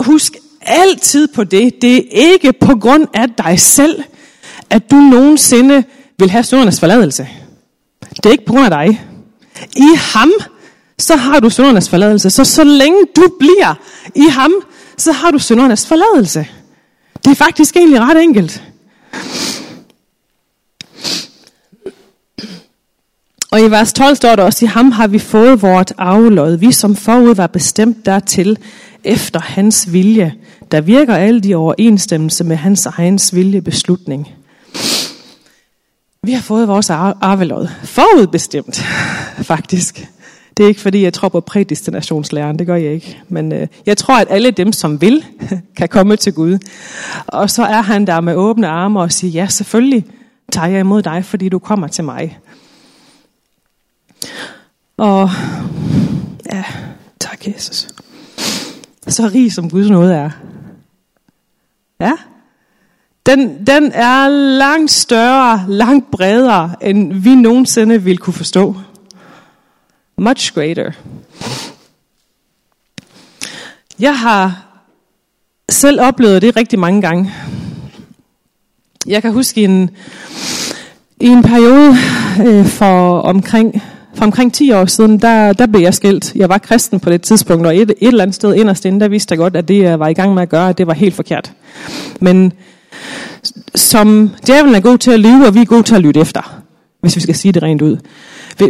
Husk 0.00 0.36
altid 0.66 1.28
på 1.28 1.44
det. 1.44 1.82
Det 1.82 1.96
er 1.96 2.32
ikke 2.32 2.52
på 2.52 2.74
grund 2.74 3.06
af 3.14 3.26
dig 3.38 3.60
selv, 3.60 4.02
at 4.70 4.90
du 4.90 4.96
nogensinde 4.96 5.84
vil 6.18 6.30
have 6.30 6.44
søndernes 6.44 6.80
forladelse. 6.80 7.28
Det 8.16 8.26
er 8.26 8.30
ikke 8.30 8.46
på 8.46 8.52
grund 8.52 8.64
af 8.64 8.70
dig. 8.70 9.04
I 9.76 9.96
ham, 9.96 10.32
så 10.98 11.16
har 11.16 11.40
du 11.40 11.50
søndernes 11.50 11.88
forladelse. 11.88 12.30
Så 12.30 12.44
så 12.44 12.64
længe 12.64 12.98
du 13.16 13.28
bliver 13.38 13.74
i 14.14 14.28
ham, 14.30 14.52
så 14.96 15.12
har 15.12 15.30
du 15.30 15.38
søndernes 15.38 15.86
forladelse. 15.86 16.46
Det 17.24 17.30
er 17.30 17.34
faktisk 17.34 17.76
egentlig 17.76 18.00
ret 18.00 18.22
enkelt. 18.22 18.62
Og 23.50 23.60
i 23.60 23.70
vers 23.70 23.92
12 23.92 24.16
står 24.16 24.36
der 24.36 24.42
også, 24.42 24.64
i 24.64 24.68
ham 24.68 24.92
har 24.92 25.06
vi 25.06 25.18
fået 25.18 25.62
vort 25.62 25.92
aflod, 25.98 26.56
vi 26.56 26.72
som 26.72 26.96
forud 26.96 27.34
var 27.34 27.46
bestemt 27.46 28.06
dertil, 28.06 28.58
efter 29.04 29.40
hans 29.40 29.92
vilje, 29.92 30.34
der 30.72 30.80
virker 30.80 31.14
alt 31.14 31.46
i 31.46 31.54
overensstemmelse 31.54 32.44
med 32.44 32.56
hans 32.56 32.86
egen 32.86 33.20
vilje 33.32 33.62
beslutning. 33.62 34.28
Vi 36.22 36.32
har 36.32 36.42
fået 36.42 36.68
vores 36.68 36.90
arvelod. 36.90 37.68
Forudbestemt, 37.84 38.76
faktisk. 39.42 40.08
Det 40.56 40.64
er 40.64 40.68
ikke 40.68 40.80
fordi, 40.80 41.02
jeg 41.02 41.12
tror 41.12 41.28
på 41.28 41.40
prædestinationslæren, 41.40 42.58
det 42.58 42.66
gør 42.66 42.76
jeg 42.76 42.92
ikke. 42.92 43.18
Men 43.28 43.52
øh, 43.52 43.66
jeg 43.86 43.96
tror, 43.96 44.18
at 44.18 44.26
alle 44.30 44.50
dem, 44.50 44.72
som 44.72 45.00
vil, 45.00 45.24
kan 45.78 45.88
komme 45.88 46.16
til 46.16 46.32
Gud. 46.32 46.58
Og 47.26 47.50
så 47.50 47.64
er 47.64 47.82
han 47.82 48.06
der 48.06 48.20
med 48.20 48.34
åbne 48.34 48.68
arme 48.68 49.00
og 49.00 49.12
siger, 49.12 49.30
ja, 49.30 49.46
selvfølgelig 49.46 50.04
tager 50.52 50.66
jeg 50.66 50.80
imod 50.80 51.02
dig, 51.02 51.24
fordi 51.24 51.48
du 51.48 51.58
kommer 51.58 51.88
til 51.88 52.04
mig. 52.04 52.38
Og 54.96 55.30
ja, 56.52 56.64
tak 57.20 57.46
Jesus. 57.46 57.88
Så 59.08 59.30
rig 59.34 59.52
som 59.52 59.70
Guds 59.70 59.90
nåde 59.90 60.14
er. 60.14 60.30
Ja, 62.00 62.12
den, 63.26 63.66
den 63.66 63.92
er 63.92 64.28
langt 64.58 64.90
større, 64.90 65.64
langt 65.68 66.10
bredere, 66.10 66.74
end 66.82 67.12
vi 67.12 67.34
nogensinde 67.34 68.02
vil 68.02 68.18
kunne 68.18 68.34
forstå. 68.34 68.76
Much 70.18 70.54
greater. 70.54 70.92
Jeg 73.98 74.18
har 74.18 74.66
selv 75.70 76.00
oplevet 76.00 76.42
det 76.42 76.56
rigtig 76.56 76.78
mange 76.78 77.02
gange. 77.02 77.32
Jeg 79.06 79.22
kan 79.22 79.32
huske 79.32 79.64
en, 79.64 79.90
i 81.20 81.26
en 81.26 81.42
periode 81.42 81.96
øh, 82.46 82.66
for 82.66 83.20
omkring 83.20 83.82
for 84.16 84.24
omkring 84.24 84.54
10 84.54 84.72
år 84.72 84.86
siden, 84.86 85.18
der, 85.18 85.52
der 85.52 85.66
blev 85.66 85.80
jeg 85.80 85.94
skilt. 85.94 86.32
Jeg 86.34 86.48
var 86.48 86.58
kristen 86.58 87.00
på 87.00 87.10
det 87.10 87.22
tidspunkt, 87.22 87.66
og 87.66 87.76
et, 87.76 87.90
et 87.90 87.96
eller 88.00 88.22
andet 88.22 88.34
sted 88.34 88.54
inderst 88.54 88.84
inde, 88.84 89.00
der 89.00 89.08
vidste 89.08 89.32
jeg 89.32 89.38
godt, 89.38 89.56
at 89.56 89.68
det, 89.68 89.82
jeg 89.82 90.00
var 90.00 90.08
i 90.08 90.12
gang 90.12 90.34
med 90.34 90.42
at 90.42 90.48
gøre, 90.48 90.72
det 90.72 90.86
var 90.86 90.94
helt 90.94 91.14
forkert. 91.14 91.52
Men 92.20 92.52
som 93.74 94.30
djævlen 94.46 94.74
er 94.74 94.80
god 94.80 94.98
til 94.98 95.10
at 95.10 95.20
lyve, 95.20 95.46
og 95.46 95.54
vi 95.54 95.60
er 95.60 95.64
gode 95.64 95.82
til 95.82 95.94
at 95.94 96.00
lytte 96.00 96.20
efter, 96.20 96.62
hvis 97.00 97.16
vi 97.16 97.20
skal 97.20 97.34
sige 97.34 97.52
det 97.52 97.62
rent 97.62 97.82
ud. 97.82 97.96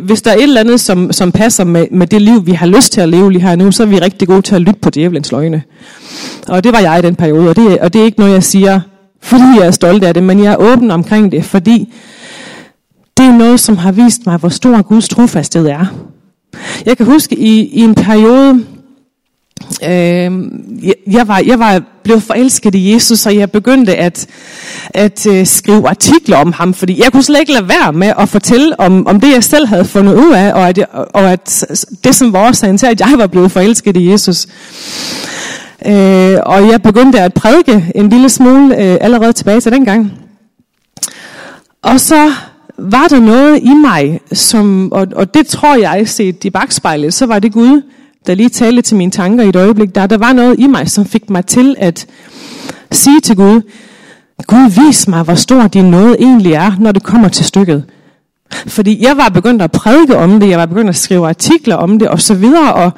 Hvis 0.02 0.22
der 0.22 0.30
er 0.30 0.36
et 0.36 0.42
eller 0.42 0.60
andet, 0.60 0.80
som, 0.80 1.12
som 1.12 1.32
passer 1.32 1.64
med, 1.64 1.86
med 1.90 2.06
det 2.06 2.22
liv, 2.22 2.46
vi 2.46 2.52
har 2.52 2.66
lyst 2.66 2.92
til 2.92 3.00
at 3.00 3.08
leve 3.08 3.32
lige 3.32 3.42
her 3.42 3.56
nu, 3.56 3.72
så 3.72 3.82
er 3.82 3.86
vi 3.86 3.98
rigtig 3.98 4.28
gode 4.28 4.42
til 4.42 4.54
at 4.54 4.60
lytte 4.60 4.80
på 4.80 4.90
djævelens 4.90 5.32
løgne. 5.32 5.62
Og 6.48 6.64
det 6.64 6.72
var 6.72 6.80
jeg 6.80 6.98
i 6.98 7.02
den 7.02 7.14
periode, 7.14 7.48
og 7.48 7.56
det, 7.56 7.78
og 7.78 7.92
det 7.92 8.00
er 8.00 8.04
ikke 8.04 8.18
noget, 8.18 8.32
jeg 8.32 8.44
siger, 8.44 8.80
fordi 9.22 9.44
jeg 9.58 9.66
er 9.66 9.70
stolt 9.70 10.04
af 10.04 10.14
det, 10.14 10.22
men 10.22 10.42
jeg 10.42 10.52
er 10.52 10.56
åben 10.56 10.90
omkring 10.90 11.32
det, 11.32 11.44
fordi 11.44 11.92
det 13.16 13.26
er 13.26 13.32
noget, 13.32 13.60
som 13.60 13.76
har 13.76 13.92
vist 13.92 14.26
mig, 14.26 14.36
hvor 14.36 14.48
stor 14.48 14.82
Guds 14.82 15.08
trofasthed 15.08 15.66
er. 15.66 15.86
Jeg 16.86 16.96
kan 16.96 17.06
huske 17.06 17.38
i, 17.38 17.66
i 17.66 17.80
en 17.80 17.94
periode, 17.94 18.64
øh, 19.84 20.32
jeg, 21.06 21.28
var, 21.28 21.42
jeg 21.46 21.58
var 21.58 21.82
blevet 22.02 22.22
forelsket 22.22 22.74
i 22.74 22.92
Jesus, 22.92 23.26
og 23.26 23.36
jeg 23.36 23.50
begyndte 23.50 23.96
at, 23.96 24.26
at 24.90 25.26
øh, 25.26 25.46
skrive 25.46 25.88
artikler 25.88 26.36
om 26.36 26.52
ham, 26.52 26.74
fordi 26.74 27.02
jeg 27.02 27.12
kunne 27.12 27.22
slet 27.22 27.40
ikke 27.40 27.52
lade 27.52 27.68
være 27.68 27.92
med 27.92 28.12
at 28.18 28.28
fortælle 28.28 28.80
om, 28.80 29.06
om 29.06 29.20
det, 29.20 29.32
jeg 29.32 29.44
selv 29.44 29.66
havde 29.66 29.84
fundet 29.84 30.14
ud 30.14 30.32
af, 30.32 30.52
og 30.52 30.68
at, 30.68 30.78
jeg, 30.78 30.86
og 30.92 31.32
at 31.32 31.64
det, 32.04 32.14
som 32.14 32.32
var 32.32 32.48
årsagen 32.48 32.78
til, 32.78 32.86
at 32.86 33.00
jeg 33.00 33.14
var 33.16 33.26
blevet 33.26 33.52
forelsket 33.52 33.96
i 33.96 34.10
Jesus. 34.10 34.46
Øh, 35.86 36.38
og 36.42 36.68
jeg 36.68 36.82
begyndte 36.82 37.20
at 37.20 37.34
prædike 37.34 37.92
en 37.94 38.08
lille 38.08 38.28
smule 38.28 38.82
øh, 38.82 38.98
allerede 39.00 39.32
tilbage 39.32 39.60
til 39.60 39.72
dengang. 39.72 40.12
Og 41.82 42.00
så 42.00 42.32
var 42.78 43.08
der 43.08 43.20
noget 43.20 43.60
i 43.62 43.74
mig, 43.74 44.20
som, 44.32 44.92
og, 44.92 45.06
og 45.16 45.34
det 45.34 45.46
tror 45.46 45.76
jeg 45.76 46.08
set 46.08 46.44
i 46.44 46.50
bagspejlet, 46.50 47.14
så 47.14 47.26
var 47.26 47.38
det 47.38 47.52
Gud, 47.52 47.82
der 48.26 48.34
lige 48.34 48.48
talte 48.48 48.82
til 48.82 48.96
mine 48.96 49.10
tanker 49.10 49.44
i 49.44 49.48
et 49.48 49.56
øjeblik. 49.56 49.94
Der, 49.94 50.06
der 50.06 50.18
var 50.18 50.32
noget 50.32 50.60
i 50.60 50.66
mig, 50.66 50.90
som 50.90 51.06
fik 51.06 51.30
mig 51.30 51.46
til 51.46 51.74
at 51.78 52.06
sige 52.92 53.20
til 53.20 53.36
Gud, 53.36 53.60
Gud, 54.46 54.86
vis 54.86 55.08
mig, 55.08 55.22
hvor 55.22 55.34
stor 55.34 55.66
din 55.66 55.84
noget 55.84 56.16
egentlig 56.18 56.52
er, 56.52 56.72
når 56.80 56.92
det 56.92 57.02
kommer 57.02 57.28
til 57.28 57.44
stykket. 57.44 57.84
Fordi 58.66 59.04
jeg 59.04 59.16
var 59.16 59.28
begyndt 59.28 59.62
at 59.62 59.72
prædike 59.72 60.16
om 60.16 60.40
det, 60.40 60.48
jeg 60.48 60.58
var 60.58 60.66
begyndt 60.66 60.88
at 60.88 60.96
skrive 60.96 61.28
artikler 61.28 61.76
om 61.76 61.98
det, 61.98 62.08
og 62.08 62.20
så 62.20 62.34
videre, 62.34 62.74
og, 62.74 62.90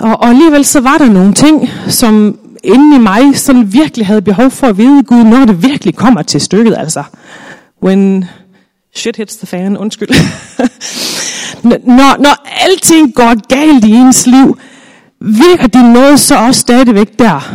og, 0.00 0.10
og 0.10 0.28
alligevel 0.28 0.64
så 0.64 0.80
var 0.80 0.98
der 0.98 1.08
nogle 1.08 1.34
ting, 1.34 1.70
som 1.88 2.38
inden 2.64 2.92
i 2.92 2.98
mig 2.98 3.38
sådan 3.38 3.72
virkelig 3.72 4.06
havde 4.06 4.22
behov 4.22 4.50
for 4.50 4.66
at 4.66 4.78
vide 4.78 5.02
Gud, 5.02 5.24
når 5.24 5.44
det 5.44 5.62
virkelig 5.62 5.94
kommer 5.94 6.22
til 6.22 6.40
stykket, 6.40 6.74
altså. 6.78 7.02
When 7.82 8.24
shit 8.96 9.16
hits 9.16 9.36
the 9.36 9.46
fan, 9.46 9.76
undskyld. 9.76 10.08
når, 11.98 12.22
når 12.22 12.46
alting 12.64 13.14
går 13.14 13.48
galt 13.48 13.84
i 13.84 13.90
ens 13.90 14.26
liv, 14.26 14.58
virker 15.20 15.66
din 15.66 15.92
nåde 15.92 16.18
så 16.18 16.36
også 16.36 16.60
stadigvæk 16.60 17.18
der. 17.18 17.54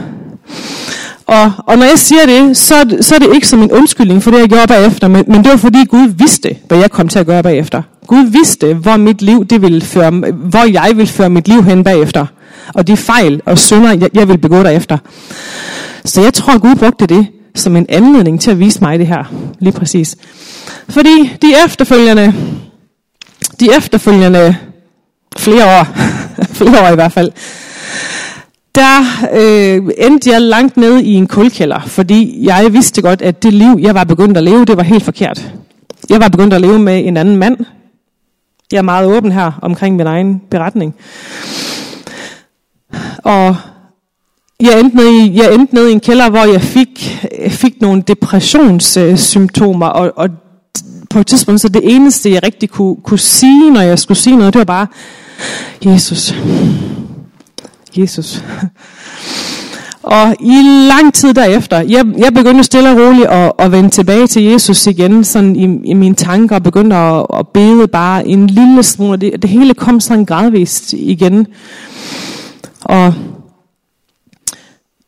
Og, 1.25 1.51
og 1.57 1.77
når 1.77 1.85
jeg 1.85 1.99
siger 1.99 2.25
det, 2.25 2.57
så, 2.57 2.97
så 3.01 3.15
er 3.15 3.19
det 3.19 3.35
ikke 3.35 3.47
som 3.47 3.61
en 3.61 3.71
undskyldning 3.71 4.23
for 4.23 4.31
det, 4.31 4.39
jeg 4.39 4.49
gjorde 4.49 4.67
bagefter, 4.67 5.07
men, 5.07 5.23
men 5.27 5.43
det 5.43 5.51
var 5.51 5.57
fordi 5.57 5.85
Gud 5.85 6.07
vidste, 6.07 6.55
hvad 6.67 6.77
jeg 6.77 6.91
kom 6.91 7.07
til 7.07 7.19
at 7.19 7.25
gøre 7.25 7.43
bagefter. 7.43 7.81
Gud 8.07 8.25
vidste, 8.31 8.73
hvor 8.73 8.97
mit 8.97 9.21
liv, 9.21 9.45
det 9.45 9.61
ville 9.61 9.81
føre, 9.81 10.11
hvor 10.33 10.71
jeg 10.71 10.91
ville 10.95 11.11
føre 11.11 11.29
mit 11.29 11.47
liv 11.47 11.63
hen 11.63 11.83
bagefter. 11.83 12.25
Og 12.73 12.87
de 12.87 12.97
fejl 12.97 13.41
og 13.45 13.57
synder, 13.57 13.91
jeg, 13.93 14.09
jeg 14.13 14.27
ville 14.27 14.41
begå 14.41 14.63
derefter. 14.63 14.97
Så 16.05 16.21
jeg 16.21 16.33
tror, 16.33 16.59
Gud 16.59 16.75
brugte 16.75 17.05
det 17.05 17.27
som 17.55 17.75
en 17.75 17.85
anledning 17.89 18.41
til 18.41 18.51
at 18.51 18.59
vise 18.59 18.81
mig 18.81 18.99
det 18.99 19.07
her. 19.07 19.23
Lige 19.61 19.73
præcis. 19.73 20.17
Fordi 20.89 21.37
de 21.41 21.53
efterfølgende, 21.65 22.33
de 23.59 23.69
efterfølgende 23.77 24.55
flere 25.37 25.79
år, 25.79 25.83
flere 26.59 26.87
år 26.87 26.91
i 26.91 26.95
hvert 26.95 27.11
fald, 27.11 27.31
der 28.75 28.99
øh, 29.33 29.89
endte 29.97 30.31
jeg 30.31 30.41
langt 30.41 30.77
ned 30.77 30.99
i 30.99 31.13
en 31.13 31.27
kulkælder, 31.27 31.79
fordi 31.79 32.45
jeg 32.45 32.73
vidste 32.73 33.01
godt, 33.01 33.21
at 33.21 33.43
det 33.43 33.53
liv, 33.53 33.77
jeg 33.81 33.95
var 33.95 34.03
begyndt 34.03 34.37
at 34.37 34.43
leve, 34.43 34.65
det 34.65 34.77
var 34.77 34.83
helt 34.83 35.03
forkert. 35.03 35.53
Jeg 36.09 36.19
var 36.19 36.27
begyndt 36.27 36.53
at 36.53 36.61
leve 36.61 36.79
med 36.79 37.05
en 37.05 37.17
anden 37.17 37.37
mand. 37.37 37.57
Jeg 38.71 38.77
er 38.77 38.81
meget 38.81 39.07
åben 39.07 39.31
her 39.31 39.51
omkring 39.61 39.95
min 39.95 40.07
egen 40.07 40.41
beretning. 40.49 40.95
Og 43.17 43.55
jeg 44.61 44.79
endte, 44.79 44.97
nede 44.97 45.25
i, 45.25 45.37
jeg 45.37 45.53
endte 45.53 45.75
ned 45.75 45.87
i 45.87 45.91
en 45.91 45.99
kælder, 45.99 46.29
hvor 46.29 46.51
jeg 46.51 46.61
fik, 46.61 47.27
øh, 47.39 47.51
fik 47.51 47.81
nogle 47.81 48.03
depressionssymptomer, 48.07 49.85
og, 49.85 50.11
og 50.15 50.29
på 51.09 51.19
et 51.19 51.27
tidspunkt, 51.27 51.61
så 51.61 51.69
det 51.69 51.95
eneste, 51.95 52.31
jeg 52.31 52.43
rigtig 52.43 52.69
kunne, 52.69 52.95
kunne 53.03 53.19
sige, 53.19 53.71
når 53.71 53.81
jeg 53.81 53.99
skulle 53.99 54.17
sige 54.17 54.35
noget, 54.35 54.53
det 54.53 54.59
var 54.59 54.65
bare, 54.65 54.87
Jesus, 55.85 56.35
Jesus. 57.97 58.41
Og 60.03 60.35
i 60.39 60.87
lang 60.89 61.13
tid 61.13 61.33
derefter, 61.33 61.77
jeg, 61.79 62.05
jeg 62.17 62.33
begyndte 62.33 62.63
stille 62.63 62.89
og 62.89 62.97
roligt 62.97 63.27
at, 63.27 63.51
at 63.59 63.71
vende 63.71 63.89
tilbage 63.89 64.27
til 64.27 64.43
Jesus 64.43 64.87
igen, 64.87 65.23
sådan 65.23 65.55
i, 65.55 65.89
i 65.89 65.93
mine 65.93 66.15
tanker, 66.15 66.55
og 66.55 66.63
begyndte 66.63 66.95
at, 66.95 67.25
at 67.33 67.47
bede 67.47 67.87
bare 67.87 68.27
en 68.27 68.47
lille 68.47 68.83
smule, 68.83 69.17
det, 69.17 69.41
det 69.41 69.49
hele 69.49 69.73
kom 69.73 69.99
sådan 69.99 70.25
gradvist 70.25 70.93
igen. 70.93 71.47
Og 72.81 73.13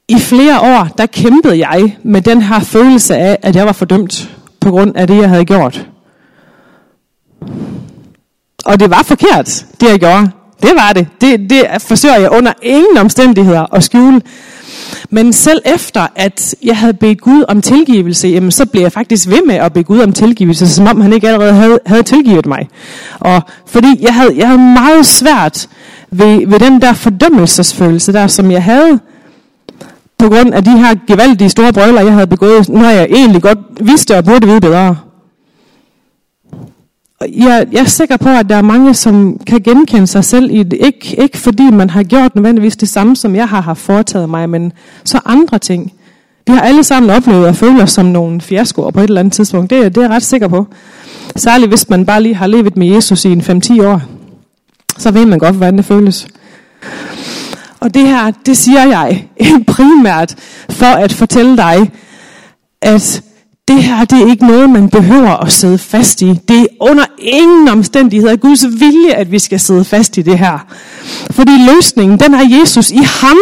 i 0.07 0.19
flere 0.19 0.59
år, 0.59 0.87
der 0.97 1.05
kæmpede 1.05 1.67
jeg 1.67 1.97
med 2.03 2.21
den 2.21 2.41
her 2.41 2.59
følelse 2.59 3.15
af, 3.15 3.37
at 3.41 3.55
jeg 3.55 3.65
var 3.65 3.71
fordømt 3.71 4.29
på 4.61 4.69
grund 4.69 4.95
af 4.95 5.07
det, 5.07 5.17
jeg 5.17 5.29
havde 5.29 5.45
gjort. 5.45 5.87
Og 8.65 8.79
det 8.79 8.89
var 8.89 9.03
forkert, 9.03 9.65
det 9.81 9.89
jeg 9.89 9.99
gjorde. 9.99 10.31
Det 10.61 10.71
var 10.75 10.93
det. 10.93 11.07
Det, 11.21 11.49
det 11.49 11.65
forsøger 11.79 12.17
jeg 12.17 12.31
under 12.31 12.53
ingen 12.61 12.97
omstændigheder 12.97 13.75
at 13.75 13.83
skjule. 13.83 14.21
Men 15.09 15.33
selv 15.33 15.61
efter, 15.65 16.07
at 16.15 16.55
jeg 16.63 16.77
havde 16.77 16.93
bedt 16.93 17.21
Gud 17.21 17.43
om 17.47 17.61
tilgivelse, 17.61 18.27
jamen, 18.27 18.51
så 18.51 18.65
blev 18.65 18.81
jeg 18.81 18.91
faktisk 18.91 19.29
ved 19.29 19.45
med 19.45 19.55
at 19.55 19.73
bede 19.73 19.83
Gud 19.83 19.99
om 19.99 20.13
tilgivelse, 20.13 20.69
som 20.69 20.87
om 20.87 21.01
han 21.01 21.13
ikke 21.13 21.27
allerede 21.27 21.53
havde, 21.53 21.79
havde 21.85 22.03
tilgivet 22.03 22.45
mig. 22.45 22.69
Og 23.19 23.41
fordi 23.65 23.97
jeg 24.01 24.13
havde, 24.13 24.33
jeg 24.37 24.47
havde 24.47 24.61
meget 24.61 25.05
svært 25.05 25.67
ved, 26.11 26.47
ved 26.47 26.59
den 26.59 26.81
der 26.81 26.93
fordømmelsesfølelse 26.93 28.13
der, 28.13 28.27
som 28.27 28.51
jeg 28.51 28.63
havde, 28.63 28.99
på 30.23 30.29
grund 30.29 30.53
af 30.53 30.63
de 30.63 30.71
her 30.71 30.95
gevaldige 31.07 31.49
store 31.49 31.73
brøller, 31.73 32.01
jeg 32.01 32.13
havde 32.13 32.27
begået, 32.27 32.69
når 32.69 32.89
jeg 32.89 33.07
egentlig 33.09 33.41
godt 33.41 33.59
vidste 33.81 34.17
og 34.17 34.25
burde 34.25 34.47
vide 34.47 34.61
bedre 34.61 34.95
jeg, 37.21 37.67
jeg 37.71 37.79
er 37.79 37.85
sikker 37.85 38.17
på, 38.17 38.29
at 38.29 38.49
der 38.49 38.55
er 38.55 38.61
mange, 38.61 38.93
som 38.93 39.39
kan 39.47 39.61
genkende 39.61 40.07
sig 40.07 40.25
selv 40.25 40.51
i 40.51 40.63
det. 40.63 40.79
Ikke, 40.81 41.21
ikke 41.21 41.37
fordi 41.37 41.71
man 41.71 41.89
har 41.89 42.03
gjort 42.03 42.35
nødvendigvis 42.35 42.77
det 42.77 42.89
samme, 42.89 43.15
som 43.15 43.35
jeg 43.35 43.47
har 43.47 43.61
haft 43.61 43.81
foretaget 43.81 44.29
mig, 44.29 44.49
men 44.49 44.73
så 45.03 45.19
andre 45.25 45.59
ting. 45.59 45.93
Vi 46.47 46.53
har 46.53 46.61
alle 46.61 46.83
sammen 46.83 47.11
oplevet 47.11 47.47
at 47.47 47.55
føle 47.55 47.83
os 47.83 47.91
som 47.91 48.05
nogle 48.05 48.41
fiaskoer 48.41 48.91
på 48.91 48.99
et 48.99 49.03
eller 49.03 49.19
andet 49.19 49.33
tidspunkt. 49.33 49.69
Det, 49.69 49.95
det 49.95 49.97
er 49.97 50.01
jeg 50.01 50.11
ret 50.11 50.23
sikker 50.23 50.47
på. 50.47 50.67
Særligt 51.35 51.71
hvis 51.71 51.89
man 51.89 52.05
bare 52.05 52.23
lige 52.23 52.35
har 52.35 52.47
levet 52.47 52.77
med 52.77 52.87
Jesus 52.87 53.25
i 53.25 53.31
en 53.31 53.41
5-10 53.41 53.83
år. 53.83 54.01
Så 54.97 55.11
ved 55.11 55.25
man 55.25 55.39
godt, 55.39 55.55
hvordan 55.55 55.77
det 55.77 55.85
føles. 55.85 56.27
Og 57.83 57.93
det 57.93 58.07
her, 58.07 58.31
det 58.45 58.57
siger 58.57 58.85
jeg 58.85 59.27
primært 59.75 60.35
for 60.69 60.85
at 60.85 61.13
fortælle 61.13 61.57
dig, 61.57 61.91
at 62.81 63.21
det 63.67 63.83
her, 63.83 64.05
det 64.05 64.21
er 64.21 64.27
ikke 64.27 64.47
noget, 64.47 64.69
man 64.69 64.89
behøver 64.89 65.37
at 65.37 65.51
sidde 65.51 65.77
fast 65.77 66.21
i. 66.21 66.39
Det 66.47 66.59
er 66.59 66.65
under 66.79 67.05
ingen 67.17 67.69
omstændigheder 67.69 68.35
Guds 68.35 68.65
vilje, 68.79 69.13
at 69.13 69.31
vi 69.31 69.39
skal 69.39 69.59
sidde 69.59 69.85
fast 69.85 70.17
i 70.17 70.21
det 70.21 70.39
her. 70.39 70.65
Fordi 71.31 71.51
løsningen, 71.75 72.19
den 72.19 72.33
er 72.33 72.59
Jesus. 72.59 72.91
I 72.91 73.03
ham 73.03 73.37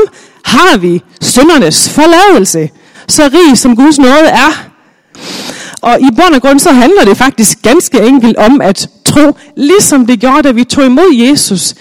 har 0.45 0.77
vi 0.77 1.01
syndernes 1.21 1.89
forladelse. 1.89 2.69
Så 3.07 3.29
rig 3.33 3.57
som 3.57 3.75
Guds 3.75 3.99
nåde 3.99 4.27
er. 4.27 4.67
Og 5.81 6.01
i 6.01 6.07
bund 6.15 6.35
og 6.35 6.41
grund, 6.41 6.59
så 6.59 6.71
handler 6.71 7.05
det 7.05 7.17
faktisk 7.17 7.61
ganske 7.61 8.01
enkelt 8.01 8.37
om 8.37 8.61
at 8.61 8.89
tro, 9.05 9.37
ligesom 9.57 10.05
det 10.05 10.19
gjorde, 10.19 10.43
da 10.43 10.51
vi 10.51 10.63
tog 10.63 10.85
imod 10.85 11.15
Jesus. 11.15 11.75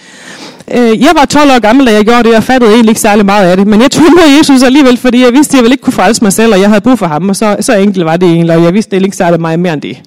Øh, 0.73 1.01
jeg 1.01 1.11
var 1.15 1.25
12 1.25 1.51
år 1.51 1.59
gammel, 1.59 1.87
da 1.87 1.93
jeg 1.93 2.03
gjorde 2.03 2.23
det, 2.23 2.35
og 2.35 2.43
fattede 2.43 2.71
egentlig 2.71 2.89
ikke 2.89 3.01
særlig 3.01 3.25
meget 3.25 3.51
af 3.51 3.57
det. 3.57 3.67
Men 3.67 3.81
jeg 3.81 3.91
tog 3.91 4.05
på 4.11 4.21
Jesus 4.37 4.63
alligevel, 4.63 4.97
fordi 4.97 5.23
jeg 5.23 5.33
vidste, 5.33 5.51
at 5.51 5.55
jeg 5.55 5.63
ville 5.63 5.73
ikke 5.73 5.83
kunne 5.83 5.93
frelse 5.93 6.23
mig 6.23 6.33
selv, 6.33 6.53
og 6.53 6.59
jeg 6.59 6.69
havde 6.69 6.81
brug 6.81 6.99
for 6.99 7.05
ham, 7.05 7.29
og 7.29 7.35
så, 7.35 7.57
så 7.59 7.73
enkelt 7.73 8.05
var 8.05 8.17
det 8.17 8.29
egentlig, 8.29 8.55
og 8.55 8.63
jeg 8.63 8.73
vidste 8.73 8.95
ikke 8.95 9.17
særlig 9.17 9.41
meget 9.41 9.59
mere 9.59 9.73
end 9.73 9.81
det. 9.81 10.01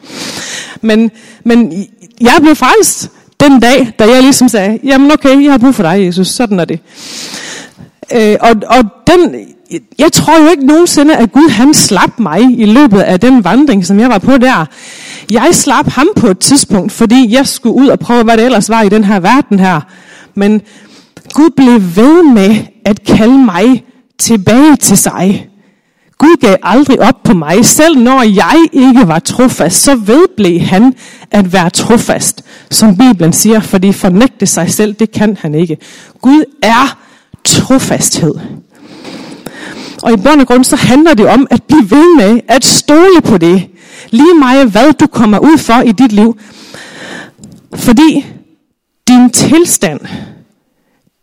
Men, 0.81 1.11
men 1.45 1.87
jeg 2.21 2.33
blev 2.41 2.57
frelst 2.57 3.11
den 3.41 3.61
dag, 3.61 3.93
da 3.99 4.05
jeg 4.05 4.23
ligesom 4.23 4.49
sagde, 4.49 4.79
jamen 4.85 5.13
okay, 5.13 5.45
jeg 5.45 5.51
har 5.51 5.59
brug 5.59 5.75
for 5.75 5.83
dig, 5.83 6.07
Jesus, 6.07 6.29
sådan 6.29 6.61
er 6.61 6.65
det. 6.65 6.81
Øh, 8.13 8.37
og, 8.41 8.55
og 8.67 8.85
den, 9.07 9.35
jeg 9.99 10.13
tror 10.13 10.43
jo 10.43 10.51
ikke 10.51 10.67
nogensinde, 10.67 11.17
at 11.17 11.33
Gud 11.33 11.51
han 11.51 11.75
slap 11.75 12.19
mig 12.19 12.41
i 12.59 12.65
løbet 12.65 13.01
af 13.01 13.21
den 13.21 13.45
vandring, 13.45 13.87
som 13.87 14.01
jeg 14.01 14.09
var 14.09 14.19
på 14.19 14.39
der. 14.39 14.67
Jeg 15.31 15.49
slap 15.53 15.89
ham 15.89 16.09
på 16.17 16.27
et 16.27 16.39
tidspunkt, 16.39 16.93
fordi 16.93 17.35
jeg 17.35 17.47
skulle 17.47 17.75
ud 17.75 17.89
og 17.89 17.99
prøve, 17.99 18.25
hvad 18.25 18.37
det 18.37 18.45
ellers 18.45 18.69
var 18.69 18.83
i 18.83 18.89
den 18.89 19.05
her 19.05 19.21
verden 19.21 19.61
her. 19.61 19.81
Men 20.35 20.63
Gud 21.33 21.51
blev 21.57 21.97
ved 21.97 22.23
med 22.23 22.57
at 22.85 23.05
kalde 23.05 23.39
mig 23.39 23.85
tilbage 24.19 24.77
til 24.77 24.97
sig. 24.97 25.49
Gud 26.19 26.37
gav 26.41 26.57
aldrig 26.63 27.01
op 27.01 27.23
på 27.25 27.35
mig. 27.35 27.65
Selv 27.65 27.99
når 27.99 28.23
jeg 28.23 28.67
ikke 28.73 29.09
var 29.09 29.19
trofast, 29.19 29.83
så 29.83 29.95
vedblev 29.95 30.61
han 30.61 30.95
at 31.31 31.53
være 31.53 31.71
trofast, 31.71 32.43
som 32.71 32.97
Bibelen 32.97 33.33
siger, 33.33 33.61
fordi 33.61 33.93
fornægte 33.93 34.47
sig 34.47 34.71
selv, 34.71 34.95
det 34.95 35.13
kan 35.13 35.39
han 35.41 35.55
ikke. 35.55 35.77
Gud 36.21 36.45
er 36.63 36.99
trofasthed. 37.45 38.35
Og 40.03 40.13
i 40.13 40.17
bund 40.17 40.41
og 40.41 40.47
grund, 40.47 40.65
så 40.65 40.77
handler 40.77 41.15
det 41.15 41.29
om 41.29 41.47
at 41.51 41.63
blive 41.63 41.91
ved 41.91 42.17
med 42.17 42.41
at 42.49 42.65
stole 42.65 43.21
på 43.25 43.39
det. 43.39 43.67
Lige 44.11 44.35
meget 44.39 44.71
hvad 44.71 44.93
du 44.93 45.07
kommer 45.07 45.39
ud 45.39 45.59
for 45.59 45.81
i 45.81 45.93
dit 45.93 46.13
liv. 46.13 46.39
Fordi 47.75 48.27
din 49.15 49.31
tilstand, 49.31 50.01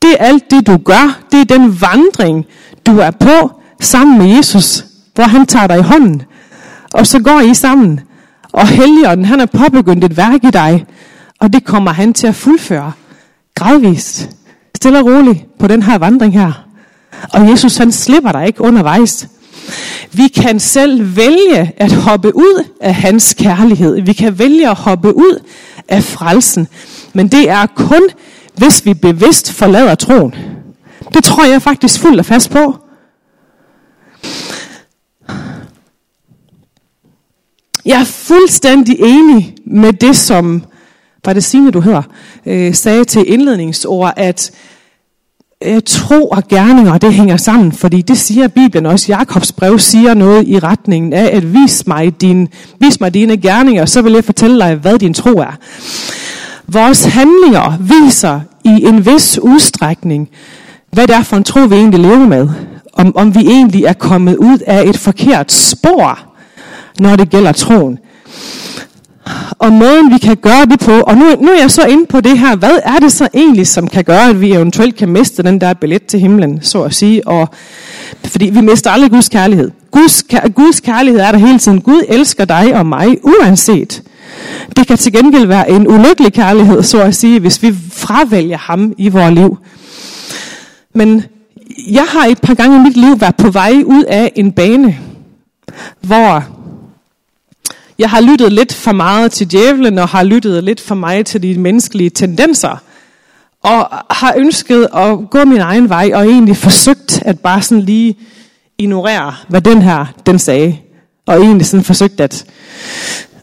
det 0.02 0.12
er 0.20 0.26
alt 0.26 0.52
det 0.52 0.68
du 0.68 0.78
gør. 0.78 1.20
Det 1.32 1.42
er 1.42 1.58
den 1.58 1.82
vandring, 1.82 2.46
du 2.86 2.98
er 2.98 3.12
på 3.12 3.52
sammen 3.82 4.18
med 4.18 4.36
Jesus, 4.36 4.86
hvor 5.16 5.24
han 5.24 5.46
tager 5.46 5.68
dig 5.68 5.80
i 5.80 5.82
hånden. 5.82 6.22
Og 6.94 7.08
så 7.08 7.20
går 7.20 7.40
I 7.40 7.54
sammen. 7.54 8.00
Og 8.52 8.68
Helligånden, 8.68 9.26
han 9.26 9.40
har 9.40 9.46
påbegyndt 9.46 10.04
et 10.04 10.18
værk 10.18 10.44
i 10.44 10.50
dig. 10.54 10.86
Og 11.40 11.54
det 11.54 11.66
kommer 11.66 11.92
han 11.92 12.14
til 12.14 12.28
at 12.28 12.36
fuldføre. 12.36 12.92
Gradvist. 13.56 14.30
Stille 14.76 15.00
og 15.00 15.06
roligt 15.06 15.46
på 15.60 15.68
den 15.68 15.84
her 15.84 15.98
vandring 15.98 16.34
her. 16.34 16.66
Og 17.34 17.50
Jesus 17.50 17.78
han 17.78 17.92
slipper 17.92 18.32
dig 18.32 18.48
ikke 18.48 18.62
undervejs. 18.62 19.28
Vi 20.12 20.28
kan 20.28 20.60
selv 20.60 21.16
vælge 21.16 21.74
at 21.78 21.92
hoppe 21.92 22.36
ud 22.36 22.64
af 22.82 22.96
hans 22.96 23.34
kærlighed. 23.34 24.02
Vi 24.02 24.14
kan 24.14 24.40
vælge 24.40 24.70
at 24.70 24.76
hoppe 24.76 25.16
ud 25.16 25.44
af 25.88 26.04
frelsen. 26.04 26.68
Men 27.14 27.28
det 27.28 27.50
er 27.50 27.66
kun, 27.66 28.10
hvis 28.58 28.86
vi 28.86 28.94
bevidst 28.94 29.54
forlader 29.54 29.96
troen. 29.96 30.36
Det 31.14 31.24
tror 31.24 31.46
jeg 31.46 31.62
faktisk 31.62 32.00
fuldt 32.00 32.20
og 32.20 32.26
fast 32.26 32.52
på. 32.52 32.76
Jeg 37.86 38.00
er 38.00 38.06
fuldstændig 38.06 39.00
enig 39.00 39.56
med 39.66 39.94
det, 39.94 40.16
som, 40.16 40.64
var 41.26 41.34
det 41.34 41.44
Signe, 41.44 41.72
du 41.72 41.80
hedder, 41.82 42.02
øh, 42.46 42.74
sagde 42.74 43.06
til 43.06 43.34
indledningsord, 43.34 44.14
at 44.18 44.52
øh, 45.64 45.82
tro 45.86 46.28
og 46.28 46.48
gerninger, 46.48 46.98
det 46.98 47.14
hænger 47.14 47.38
sammen, 47.38 47.72
fordi 47.72 48.02
det 48.02 48.18
siger 48.18 48.48
Bibelen 48.48 48.86
også. 48.86 49.06
Jakobs 49.12 49.52
brev 49.52 49.80
siger 49.80 50.14
noget 50.14 50.48
i 50.48 50.60
retningen 50.60 51.14
af, 51.14 51.36
at 51.36 51.54
vis 51.54 51.88
mig, 51.88 52.22
din, 52.22 52.48
vis 52.80 53.00
mig 53.00 53.14
dine 53.14 53.38
gerninger, 53.38 53.86
så 53.86 54.02
vil 54.02 54.14
jeg 54.14 54.24
fortælle 54.24 54.60
dig, 54.60 54.76
hvad 54.76 55.00
din 55.00 55.14
tro 55.14 55.30
er. 55.30 55.58
Vores 56.74 57.06
handlinger 57.06 57.78
viser 57.80 58.40
i 58.64 58.86
en 58.86 59.06
vis 59.06 59.40
udstrækning, 59.40 60.30
hvad 60.92 61.08
det 61.08 61.16
er 61.16 61.24
for 61.24 61.38
en 61.38 61.44
tro, 61.44 61.60
vi 61.60 61.76
egentlig 61.76 62.00
lever 62.00 62.28
med. 62.28 62.50
Om, 62.94 63.16
om 63.16 63.36
vi 63.36 63.40
egentlig 63.40 63.84
er 63.84 63.94
kommet 63.94 64.36
ud 64.36 64.58
af 64.68 64.90
et 64.90 64.98
forkert 64.98 65.52
spor, 65.52 66.20
når 67.00 67.16
det 67.16 67.30
gælder 67.30 67.52
troen 67.52 67.98
og 69.60 69.72
måden 69.72 70.14
vi 70.14 70.18
kan 70.18 70.38
gøre 70.38 70.66
det 70.66 70.80
på. 70.80 70.92
Og 70.92 71.18
nu, 71.18 71.26
nu 71.42 71.52
er 71.52 71.60
jeg 71.62 71.72
så 71.72 71.86
inde 71.86 72.06
på 72.06 72.22
det 72.22 72.40
her, 72.40 72.56
hvad 72.56 72.80
er 72.84 72.98
det 73.00 73.12
så 73.12 73.28
egentlig, 73.34 73.68
som 73.68 73.88
kan 73.88 74.04
gøre, 74.04 74.30
at 74.30 74.42
vi 74.42 74.52
eventuelt 74.52 74.96
kan 74.96 75.10
miste 75.10 75.44
den 75.44 75.62
der 75.62 75.74
billet 75.74 76.06
til 76.06 76.20
himlen, 76.20 76.60
så 76.62 76.84
at 76.84 76.94
sige. 76.94 77.28
Og, 77.28 77.50
fordi 78.26 78.46
vi 78.46 78.62
mister 78.62 78.92
aldrig 78.92 79.12
Guds 79.12 79.30
kærlighed. 79.30 79.72
Guds, 79.92 80.24
Guds 80.56 80.80
kærlighed 80.80 81.22
er 81.22 81.32
der 81.32 81.40
hele 81.40 81.60
tiden. 81.60 81.82
Gud 81.82 82.04
elsker 82.10 82.46
dig 82.46 82.76
og 82.76 82.86
mig, 82.86 83.18
uanset. 83.24 84.04
Det 84.76 84.88
kan 84.88 84.98
til 84.98 85.14
gengæld 85.14 85.46
være 85.46 85.70
en 85.70 85.88
ulykkelig 85.88 86.34
kærlighed, 86.34 86.84
så 86.84 87.02
at 87.02 87.16
sige, 87.16 87.40
hvis 87.40 87.64
vi 87.64 87.76
fravælger 87.92 88.58
ham 88.58 88.94
i 88.98 89.10
vores 89.10 89.34
liv. 89.34 89.58
Men 90.96 91.24
jeg 91.92 92.06
har 92.10 92.26
et 92.26 92.42
par 92.42 92.54
gange 92.54 92.78
i 92.78 92.80
mit 92.80 92.98
liv 92.98 93.22
været 93.22 93.36
på 93.36 93.52
vej 93.52 93.82
ud 93.86 94.04
af 94.04 94.32
en 94.36 94.52
bane, 94.52 94.98
hvor 96.02 96.44
jeg 98.00 98.10
har 98.10 98.22
lyttet 98.22 98.54
lidt 98.54 98.74
for 98.74 98.92
meget 98.92 99.32
til 99.32 99.52
djævlen, 99.52 99.98
og 99.98 100.08
har 100.08 100.24
lyttet 100.24 100.64
lidt 100.64 100.82
for 100.82 100.96
meget 100.96 101.26
til 101.26 101.44
de 101.44 101.60
menneskelige 101.60 102.10
tendenser. 102.10 102.82
Og 103.64 103.88
har 104.10 104.34
ønsket 104.38 104.88
at 104.96 105.30
gå 105.30 105.46
min 105.46 105.60
egen 105.60 105.90
vej, 105.90 106.12
og 106.14 106.26
egentlig 106.26 106.58
forsøgt 106.58 107.22
at 107.26 107.40
bare 107.40 107.62
sådan 107.62 107.82
lige 107.82 108.16
ignorere, 108.78 109.36
hvad 109.48 109.62
den 109.62 109.82
her, 109.82 110.06
den 110.26 110.40
sagde. 110.40 110.78
Og 111.26 111.42
egentlig 111.42 111.66
sådan 111.66 111.84
forsøgt 111.84 112.20
at, 112.20 112.46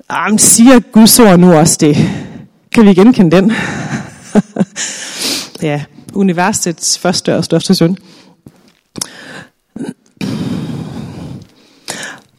ah, 0.08 0.38
siger 0.38 0.80
Guds 0.80 1.18
ord 1.18 1.38
nu 1.38 1.54
også 1.54 1.76
det? 1.80 1.96
Kan 2.72 2.86
vi 2.86 2.94
genkende 2.94 3.36
den? 3.36 3.52
ja, 5.68 5.84
universets 6.14 6.98
første 6.98 7.36
og 7.36 7.44
største 7.44 7.74
søn. 7.74 7.96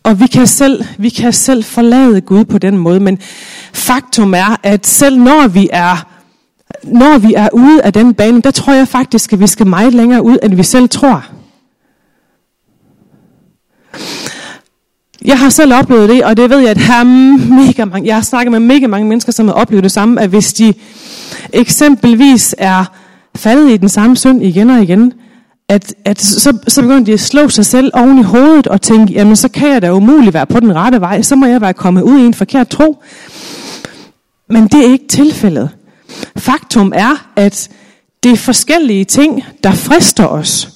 Og 0.04 0.20
vi 0.20 0.28
kan, 0.28 0.48
selv, 0.48 0.86
vi 0.98 1.10
kan 1.10 1.34
selv 1.34 1.64
forlade 1.64 2.22
Gud 2.22 2.46
på 2.46 2.58
den 2.58 2.78
måde, 2.78 3.00
men 3.00 3.20
faktum 3.74 4.34
er, 4.34 4.60
at 4.64 4.88
selv 4.88 5.18
når 5.18 5.48
vi 5.48 5.70
er 5.72 6.10
når 6.84 7.18
vi 7.18 7.34
er 7.34 7.50
ude 7.54 7.82
af 7.82 7.94
den 7.94 8.14
bane, 8.14 8.42
der 8.42 8.52
tror 8.52 8.74
jeg 8.74 8.88
faktisk, 8.88 9.34
at 9.34 9.40
vi 9.40 9.48
skal 9.48 9.68
meget 9.68 9.94
længere 9.94 10.24
ud, 10.24 10.38
end 10.44 10.56
vi 10.56 10.64
selv 10.64 10.90
tror. 10.90 11.26
Jeg 15.26 15.40
har 15.40 15.50
selv 15.50 15.74
oplevet 15.74 16.10
det, 16.10 16.24
og 16.24 16.38
det 16.38 16.50
ved 16.50 16.60
jeg, 16.60 16.70
at 16.70 16.78
her 16.78 17.04
mega 17.50 17.86
mange, 17.86 18.08
jeg 18.08 18.16
har 18.16 18.22
snakket 18.22 18.52
med 18.52 18.60
mega 18.60 18.88
mange 18.88 19.08
mennesker, 19.08 19.32
som 19.32 19.48
har 19.48 19.54
oplevet 19.54 19.84
det 19.84 19.92
samme, 19.92 20.22
at 20.22 20.30
hvis 20.30 20.54
de 20.54 20.74
eksempelvis 21.54 22.56
er 22.58 22.86
faldet 23.36 23.72
i 23.72 23.78
den 23.78 23.90
samme 23.90 24.18
synd 24.18 24.44
igen 24.44 24.70
og 24.70 24.84
igen, 24.84 25.14
at, 25.70 25.96
at 26.06 26.22
så, 26.22 26.58
så 26.68 26.82
begynder 26.82 27.04
de 27.04 27.14
at 27.14 27.20
slå 27.20 27.50
sig 27.50 27.66
selv 27.66 27.92
oven 27.94 28.20
i 28.20 28.24
hovedet 28.24 28.68
og 28.68 28.82
tænke, 28.82 29.14
jamen 29.14 29.36
så 29.36 29.50
kan 29.50 29.70
jeg 29.70 29.82
da 29.82 29.94
umuligt 29.94 30.34
være 30.34 30.46
på 30.46 30.60
den 30.60 30.76
rette 30.76 31.02
vej, 31.02 31.22
så 31.22 31.36
må 31.36 31.46
jeg 31.46 31.62
være 31.62 31.74
kommet 31.74 32.02
ud 32.02 32.20
i 32.20 32.26
en 32.26 32.34
forkert 32.34 32.68
tro. 32.68 33.04
Men 34.50 34.68
det 34.68 34.86
er 34.86 34.92
ikke 34.92 35.08
tilfældet. 35.08 35.70
Faktum 36.38 36.92
er, 36.96 37.30
at 37.36 37.70
det 38.24 38.32
er 38.32 38.38
forskellige 38.38 39.06
ting, 39.06 39.44
der 39.64 39.72
frister 39.72 40.26
os. 40.26 40.70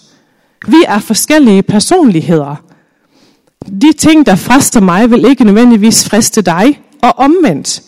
Vi 0.68 0.78
er 0.88 1.00
forskellige 1.00 1.64
personligheder. 1.64 2.56
De 3.82 3.94
ting, 3.94 4.26
der 4.26 4.36
frister 4.36 4.82
mig, 4.82 5.12
vil 5.12 5.26
ikke 5.26 5.44
nødvendigvis 5.44 6.10
friste 6.10 6.42
dig, 6.42 6.80
og 7.02 7.20
omvendt. 7.20 7.82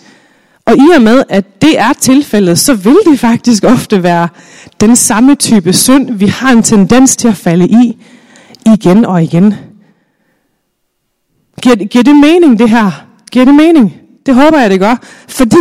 Og 0.66 0.78
i 0.78 0.90
og 0.96 1.02
med, 1.02 1.24
at 1.30 1.62
det 1.62 1.80
er 1.80 1.94
tilfældet, 1.94 2.60
så 2.60 2.74
vil 2.74 2.98
det 3.06 3.20
faktisk 3.20 3.64
ofte 3.64 4.04
være 4.04 4.28
den 4.80 4.96
samme 4.96 5.36
type 5.36 5.74
synd, 5.74 6.12
vi 6.14 6.26
har 6.26 6.52
en 6.52 6.64
tendens 6.64 7.16
til 7.16 7.28
at 7.28 7.36
falde 7.36 7.68
i 7.68 7.98
igen 8.66 9.06
og 9.06 9.24
igen. 9.24 9.54
Giver, 11.62 11.76
giver 11.76 12.04
det 12.04 12.18
mening, 12.18 12.60
det 12.60 12.70
her? 12.70 12.92
Giver 13.32 13.46
det 13.46 13.56
mening? 13.56 13.96
Det 14.26 14.36
håber 14.36 14.60
jeg, 14.60 14.70
det 14.70 14.80
gør. 14.80 14.96
Fordi 15.28 15.58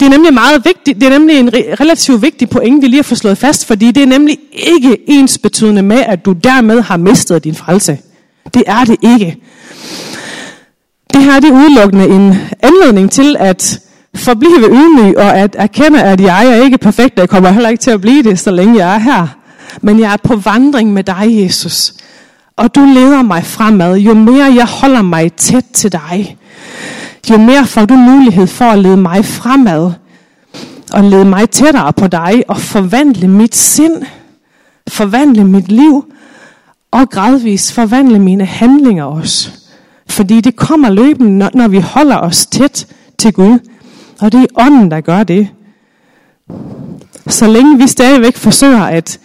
det 0.00 0.06
er 0.06 0.10
nemlig 0.10 0.34
meget 0.34 0.64
vigtigt, 0.64 1.00
det 1.00 1.06
er 1.06 1.18
nemlig 1.18 1.38
en 1.38 1.50
relativt 1.54 2.22
vigtig 2.22 2.50
point, 2.50 2.82
vi 2.82 2.86
lige 2.86 2.98
har 2.98 3.02
fået 3.02 3.18
slået 3.18 3.38
fast, 3.38 3.66
fordi 3.66 3.90
det 3.90 4.02
er 4.02 4.06
nemlig 4.06 4.38
ikke 4.52 4.98
ens 5.06 5.38
betydende 5.38 5.82
med, 5.82 5.98
at 5.98 6.24
du 6.24 6.32
dermed 6.32 6.80
har 6.80 6.96
mistet 6.96 7.44
din 7.44 7.54
frelse. 7.54 7.98
Det 8.54 8.62
er 8.66 8.84
det 8.84 8.96
ikke. 9.02 9.36
Det 11.14 11.24
her 11.24 11.40
det 11.40 11.48
er 11.50 11.54
udelukkende 11.54 12.06
en 12.06 12.36
anledning 12.62 13.10
til 13.10 13.36
at 13.38 13.80
forblive 14.14 14.68
ydmyg 14.70 15.18
og 15.18 15.36
at 15.36 15.56
erkende, 15.58 16.02
at 16.02 16.20
jeg 16.20 16.46
er 16.46 16.64
ikke 16.64 16.78
perfekt, 16.78 17.14
og 17.14 17.20
jeg 17.20 17.28
kommer 17.28 17.50
heller 17.50 17.68
ikke 17.68 17.80
til 17.80 17.90
at 17.90 18.00
blive 18.00 18.22
det, 18.22 18.38
så 18.38 18.50
længe 18.50 18.86
jeg 18.86 18.94
er 18.94 18.98
her. 18.98 19.26
Men 19.80 20.00
jeg 20.00 20.12
er 20.12 20.16
på 20.24 20.36
vandring 20.36 20.92
med 20.92 21.04
dig, 21.04 21.26
Jesus. 21.28 21.94
Og 22.56 22.74
du 22.74 22.80
leder 22.80 23.22
mig 23.22 23.44
fremad. 23.44 23.96
Jo 23.96 24.14
mere 24.14 24.44
jeg 24.44 24.66
holder 24.66 25.02
mig 25.02 25.32
tæt 25.32 25.64
til 25.72 25.92
dig, 25.92 26.36
jo 27.30 27.36
mere 27.36 27.66
får 27.66 27.84
du 27.84 27.94
mulighed 27.94 28.46
for 28.46 28.64
at 28.64 28.78
lede 28.78 28.96
mig 28.96 29.24
fremad. 29.24 29.92
Og 30.92 31.04
lede 31.04 31.24
mig 31.24 31.50
tættere 31.50 31.92
på 31.92 32.06
dig 32.06 32.42
og 32.48 32.58
forvandle 32.60 33.28
mit 33.28 33.56
sind. 33.56 34.02
Forvandle 34.88 35.44
mit 35.44 35.72
liv. 35.72 36.04
Og 36.92 37.10
gradvist 37.10 37.72
forvandle 37.72 38.18
mine 38.18 38.44
handlinger 38.44 39.04
også. 39.04 39.50
Fordi 40.08 40.40
det 40.40 40.56
kommer 40.56 40.90
løbende, 40.90 41.50
når 41.54 41.68
vi 41.68 41.78
holder 41.78 42.16
os 42.16 42.46
tæt 42.46 42.86
til 43.18 43.32
Gud. 43.32 43.58
Og 44.20 44.32
det 44.32 44.40
er 44.42 44.46
ånden, 44.54 44.90
der 44.90 45.00
gør 45.00 45.22
det. 45.22 45.48
Så 47.26 47.46
længe 47.46 47.78
vi 47.78 47.86
stadigvæk 47.86 48.36
forsøger 48.36 48.82
at 48.82 49.18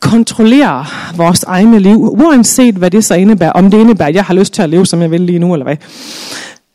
kontrollere 0.00 0.86
vores 1.16 1.42
egne 1.42 1.78
liv, 1.78 2.00
uanset 2.00 2.74
hvad 2.74 2.90
det 2.90 3.04
så 3.04 3.14
indebærer, 3.14 3.52
om 3.52 3.70
det 3.70 3.78
indebærer, 3.78 4.08
at 4.08 4.14
jeg 4.14 4.24
har 4.24 4.34
lyst 4.34 4.54
til 4.54 4.62
at 4.62 4.70
leve, 4.70 4.86
som 4.86 5.02
jeg 5.02 5.10
vil 5.10 5.20
lige 5.20 5.38
nu, 5.38 5.52
eller 5.52 5.64
hvad, 5.64 5.76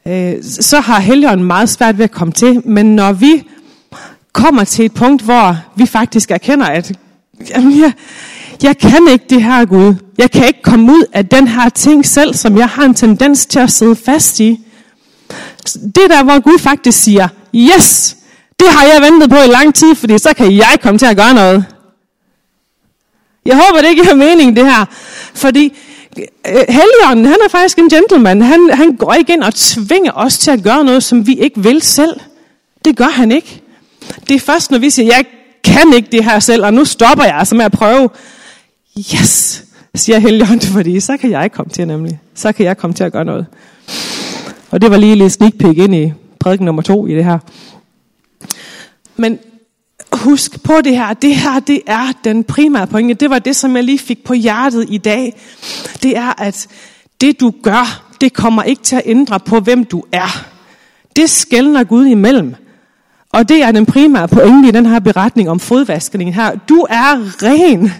øh, 0.07 0.43
så 0.43 0.79
har 0.79 0.99
Helligånden 0.99 1.47
meget 1.47 1.69
svært 1.69 1.97
ved 1.97 2.03
at 2.03 2.11
komme 2.11 2.31
til. 2.31 2.61
Men 2.65 2.95
når 2.95 3.13
vi 3.13 3.43
kommer 4.33 4.63
til 4.63 4.85
et 4.85 4.93
punkt, 4.93 5.21
hvor 5.21 5.57
vi 5.75 5.85
faktisk 5.85 6.31
erkender, 6.31 6.65
at 6.65 6.91
jamen, 7.49 7.79
jeg, 7.79 7.93
jeg 8.63 8.77
kan 8.77 9.07
ikke 9.11 9.25
det 9.29 9.43
her, 9.43 9.65
Gud. 9.65 9.95
Jeg 10.17 10.31
kan 10.31 10.47
ikke 10.47 10.61
komme 10.61 10.91
ud 10.91 11.05
af 11.13 11.27
den 11.27 11.47
her 11.47 11.69
ting 11.69 12.05
selv, 12.05 12.33
som 12.33 12.57
jeg 12.57 12.67
har 12.67 12.83
en 12.85 12.93
tendens 12.93 13.45
til 13.45 13.59
at 13.59 13.71
sidde 13.71 13.95
fast 13.95 14.39
i. 14.39 14.59
Det 15.73 16.09
der, 16.09 16.23
hvor 16.23 16.39
Gud 16.39 16.59
faktisk 16.59 17.03
siger, 17.03 17.27
yes, 17.55 18.17
det 18.59 18.67
har 18.69 18.83
jeg 18.85 19.01
ventet 19.01 19.29
på 19.29 19.35
i 19.35 19.47
lang 19.47 19.75
tid, 19.75 19.95
fordi 19.95 20.17
så 20.17 20.33
kan 20.37 20.55
jeg 20.55 20.77
komme 20.81 20.97
til 20.97 21.05
at 21.05 21.17
gøre 21.17 21.33
noget. 21.33 21.65
Jeg 23.45 23.55
håber, 23.55 23.81
det 23.81 23.89
ikke 23.89 24.05
har 24.05 24.15
mening, 24.15 24.55
det 24.55 24.65
her. 24.65 24.85
Fordi 25.33 25.73
øh, 26.17 26.53
Helligånden, 26.69 27.25
han 27.25 27.37
er 27.45 27.49
faktisk 27.49 27.77
en 27.77 27.89
gentleman. 27.89 28.41
Han, 28.41 28.69
han 28.73 28.95
går 28.95 29.13
ikke 29.13 29.33
ind 29.33 29.43
og 29.43 29.55
tvinger 29.55 30.11
os 30.15 30.37
til 30.37 30.51
at 30.51 30.63
gøre 30.63 30.83
noget, 30.83 31.03
som 31.03 31.27
vi 31.27 31.33
ikke 31.35 31.63
vil 31.63 31.81
selv. 31.81 32.19
Det 32.85 32.97
gør 32.97 33.09
han 33.09 33.31
ikke. 33.31 33.61
Det 34.27 34.35
er 34.35 34.39
først, 34.39 34.71
når 34.71 34.77
vi 34.77 34.89
siger, 34.89 35.15
jeg 35.15 35.25
kan 35.63 35.93
ikke 35.93 36.07
det 36.11 36.23
her 36.23 36.39
selv, 36.39 36.65
og 36.65 36.73
nu 36.73 36.85
stopper 36.85 37.23
jeg 37.23 37.35
altså 37.35 37.55
med 37.55 37.65
at 37.65 37.71
prøve. 37.71 38.09
Yes, 38.97 39.63
siger 39.95 40.19
Helligånden, 40.19 40.67
fordi 40.67 40.99
så 40.99 41.17
kan 41.17 41.31
jeg 41.31 41.51
komme 41.51 41.69
til 41.69 41.87
nemlig. 41.87 42.19
Så 42.35 42.51
kan 42.51 42.65
jeg 42.65 42.77
komme 42.77 42.93
til 42.93 43.03
at 43.03 43.11
gøre 43.11 43.25
noget. 43.25 43.45
Og 44.71 44.81
det 44.81 44.91
var 44.91 44.97
lige 44.97 45.15
lidt 45.15 45.33
sneak 45.33 45.53
peek 45.59 45.77
ind 45.77 45.95
i 45.95 46.13
prædiken 46.39 46.65
nummer 46.65 46.81
to 46.81 47.07
i 47.07 47.15
det 47.15 47.25
her. 47.25 47.39
Men 49.15 49.39
husk 50.13 50.63
på 50.63 50.73
det 50.83 50.97
her. 50.97 51.13
Det 51.13 51.35
her, 51.35 51.59
det 51.59 51.81
er 51.87 52.11
den 52.23 52.43
primære 52.43 52.87
pointe. 52.87 53.13
Det 53.13 53.29
var 53.29 53.39
det, 53.39 53.55
som 53.55 53.75
jeg 53.75 53.83
lige 53.83 53.99
fik 53.99 54.23
på 54.23 54.33
hjertet 54.33 54.85
i 54.89 54.97
dag. 54.97 55.41
Det 56.03 56.17
er, 56.17 56.41
at 56.41 56.67
det 57.21 57.39
du 57.39 57.53
gør, 57.63 58.13
det 58.21 58.33
kommer 58.33 58.63
ikke 58.63 58.83
til 58.83 58.95
at 58.95 59.01
ændre 59.05 59.39
på, 59.39 59.59
hvem 59.59 59.85
du 59.85 60.03
er. 60.11 60.45
Det 61.15 61.29
skældner 61.29 61.83
Gud 61.83 62.05
imellem. 62.05 62.55
Og 63.33 63.49
det 63.49 63.63
er 63.63 63.71
den 63.71 63.85
primære 63.85 64.27
pointe 64.27 64.67
i 64.67 64.71
den 64.71 64.85
her 64.85 64.99
beretning 64.99 65.49
om 65.49 65.59
fodvaskningen 65.59 66.33
her. 66.33 66.55
Du 66.69 66.87
er 66.89 67.43
ren 67.43 67.91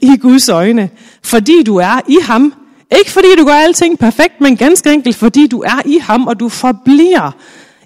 i 0.00 0.16
Guds 0.16 0.48
øjne, 0.48 0.90
fordi 1.22 1.62
du 1.62 1.76
er 1.76 2.00
i 2.08 2.16
ham. 2.22 2.54
Ikke 2.98 3.10
fordi 3.10 3.26
du 3.38 3.44
gør 3.44 3.54
alting 3.54 3.98
perfekt, 3.98 4.40
men 4.40 4.56
ganske 4.56 4.92
enkelt 4.92 5.16
fordi 5.16 5.46
du 5.46 5.60
er 5.60 5.82
i 5.84 5.98
ham, 5.98 6.26
og 6.26 6.40
du 6.40 6.48
forbliver 6.48 7.30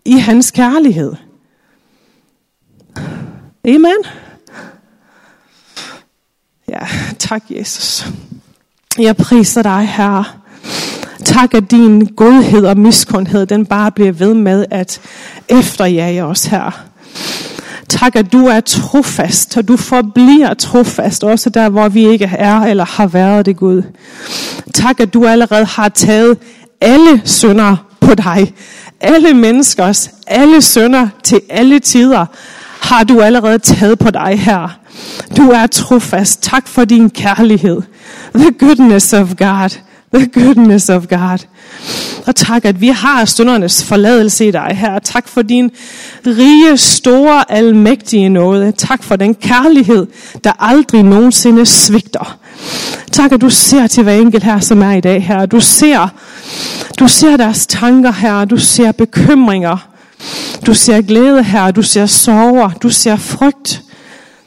i 0.05 0.13
hans 0.13 0.51
kærlighed. 0.51 1.15
Amen. 3.65 4.05
Ja, 6.69 6.87
tak 7.19 7.43
Jesus. 7.51 8.07
Jeg 8.99 9.17
priser 9.17 9.63
dig, 9.63 9.89
Herre. 9.97 10.25
Tak, 11.25 11.55
at 11.55 11.71
din 11.71 12.07
godhed 12.07 12.67
og 12.67 12.79
miskundhed, 12.79 13.47
den 13.47 13.67
bare 13.67 13.91
bliver 13.91 14.13
ved 14.13 14.35
med 14.35 14.67
at 14.71 15.01
efterjage 15.49 16.25
os 16.25 16.47
her. 16.47 16.92
Tak, 17.89 18.17
at 18.17 18.33
du 18.33 18.47
er 18.47 18.61
trofast, 18.61 19.57
og 19.57 19.69
du 19.69 19.77
forbliver 19.77 20.55
trofast, 20.55 21.25
også 21.25 21.51
der, 21.51 21.69
hvor 21.69 21.89
vi 21.89 22.09
ikke 22.09 22.31
er 22.39 22.61
eller 22.61 22.85
har 22.85 23.07
været 23.07 23.47
det, 23.47 23.57
Gud. 23.57 23.83
Tak, 24.75 25.01
at 25.01 25.15
du 25.15 25.27
allerede 25.27 25.65
har 25.65 25.89
taget 25.89 26.39
alle 26.81 27.23
synder 27.25 27.77
på 28.01 28.15
dig. 28.15 28.55
Alle 29.01 29.35
menneskers, 29.35 30.11
alle 30.27 30.63
synder 30.63 31.09
til 31.23 31.41
alle 31.51 31.79
tider 31.79 32.27
har 32.81 33.05
du 33.05 33.21
allerede 33.21 33.59
taget 33.59 33.99
på 33.99 34.11
dig 34.11 34.41
her. 34.41 34.79
Du 35.37 35.51
er 35.51 35.67
trofast. 35.67 36.43
Tak 36.43 36.69
for 36.69 36.85
din 36.85 37.11
kærlighed. 37.11 37.83
The 38.35 38.53
goodness 38.59 39.13
of 39.13 39.29
God. 39.39 39.79
The 40.15 40.27
goodness 40.27 40.89
of 40.89 41.09
God. 41.09 41.39
Og 42.27 42.37
tak, 42.37 42.65
at 42.65 42.81
vi 42.81 42.89
har 42.89 43.25
stundernes 43.25 43.85
forladelse 43.85 44.49
i 44.49 44.51
dig 44.51 44.71
her. 44.75 44.99
Tak 44.99 45.29
for 45.29 45.43
din 45.43 45.71
rige, 46.27 46.77
store, 46.77 47.53
almægtige 47.53 48.29
nåde. 48.29 48.73
Tak 48.73 49.03
for 49.03 49.17
den 49.17 49.35
kærlighed, 49.35 50.07
der 50.45 50.53
aldrig 50.59 51.03
nogensinde 51.03 51.67
svigter. 51.67 52.39
Tak, 53.13 53.33
at 53.33 53.41
du 53.41 53.51
ser 53.51 53.87
til 53.87 54.03
hver 54.03 54.15
enkelt 54.15 54.45
her, 54.45 54.61
som 54.61 54.83
er 54.83 54.93
i 54.93 55.01
dag 55.01 55.23
her. 55.25 55.47
Du 55.47 55.61
ser, 55.61 56.09
du 56.99 57.09
ser 57.09 57.37
deres 57.37 57.67
tanker 57.67 58.13
her. 58.13 58.45
Du 58.45 58.57
ser 58.57 58.93
bekymringer. 58.93 59.89
Du 60.67 60.75
ser 60.75 61.03
glæde 61.03 61.43
her. 61.43 61.71
Du 61.71 61.83
ser 61.83 62.07
sorger. 62.07 62.71
Du 62.71 62.91
ser 62.91 63.17
frygt. 63.17 63.83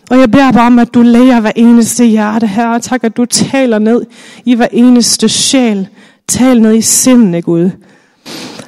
Og 0.09 0.19
jeg 0.19 0.31
beder 0.31 0.51
bare 0.51 0.67
om, 0.67 0.79
at 0.79 0.93
du 0.93 1.01
læger 1.01 1.39
hver 1.39 1.51
eneste 1.55 2.05
hjerte 2.05 2.47
her. 2.47 2.79
Tak, 2.79 3.03
at 3.03 3.17
du 3.17 3.25
taler 3.25 3.79
ned 3.79 4.05
i 4.45 4.55
hver 4.55 4.67
eneste 4.71 5.29
sjæl. 5.29 5.87
Tal 6.27 6.61
ned 6.61 6.75
i 6.75 6.81
sindene, 6.81 7.41
Gud. 7.41 7.69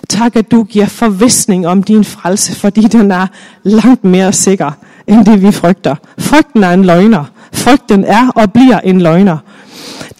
Tak, 0.09 0.35
at 0.35 0.51
du 0.51 0.63
giver 0.63 0.85
forvisning 0.85 1.67
om 1.67 1.83
din 1.83 2.03
frelse, 2.03 2.55
fordi 2.55 2.81
den 2.81 3.11
er 3.11 3.27
langt 3.63 4.03
mere 4.03 4.33
sikker, 4.33 4.71
end 5.07 5.25
det 5.25 5.41
vi 5.41 5.51
frygter. 5.51 5.95
Frygten 6.19 6.63
er 6.63 6.71
en 6.71 6.85
løgner. 6.85 7.23
Frygten 7.53 8.03
er 8.03 8.29
og 8.35 8.53
bliver 8.53 8.79
en 8.79 9.01
løgner. 9.01 9.37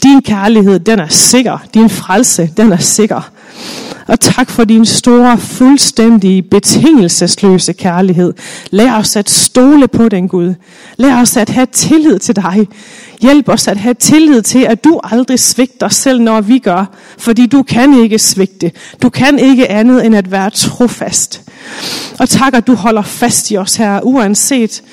Din 0.04 0.22
kærlighed, 0.22 0.80
den 0.80 1.00
er 1.00 1.08
sikker. 1.08 1.58
Din 1.74 1.90
frelse, 1.90 2.50
den 2.58 2.72
er 2.72 2.78
sikker. 2.78 3.30
Og 4.08 4.20
tak 4.20 4.50
for 4.50 4.64
din 4.64 4.86
store, 4.86 5.38
fuldstændige, 5.38 6.42
betingelsesløse 6.42 7.74
kærlighed. 7.74 8.34
Lær 8.72 8.94
os 8.94 9.16
at 9.16 9.30
stole 9.30 9.88
på 9.88 10.10
den 10.10 10.28
Gud. 10.28 10.54
Lær 10.98 11.22
os 11.22 11.38
at 11.38 11.50
have 11.50 11.68
tillid 11.72 12.20
til 12.20 12.36
dig. 12.36 12.68
Hjælp 13.22 13.50
os 13.50 13.68
at 13.68 13.78
have 13.78 13.94
tillid 13.94 14.42
til, 14.42 14.60
at 14.60 14.84
du 14.84 15.00
aldrig 15.04 15.40
svigter 15.40 15.90
selv, 15.90 16.22
når 16.22 16.42
vi 16.42 16.60
gør. 16.60 16.86
Fordi 17.18 17.46
du 17.46 17.64
kan 17.64 18.04
ikke 18.04 18.20
svigte. 18.20 18.72
Du 19.02 19.10
kan 19.10 19.40
ikke 19.40 19.72
andet 19.72 20.06
end 20.06 20.16
at 20.16 20.32
være 20.32 20.50
trofast. 20.50 21.42
Og 22.20 22.30
tak, 22.30 22.54
at 22.54 22.68
du 22.68 22.76
holder 22.76 23.02
fast 23.02 23.52
i 23.52 23.58
os 23.58 23.76
her, 23.76 24.00
uanset 24.04 24.84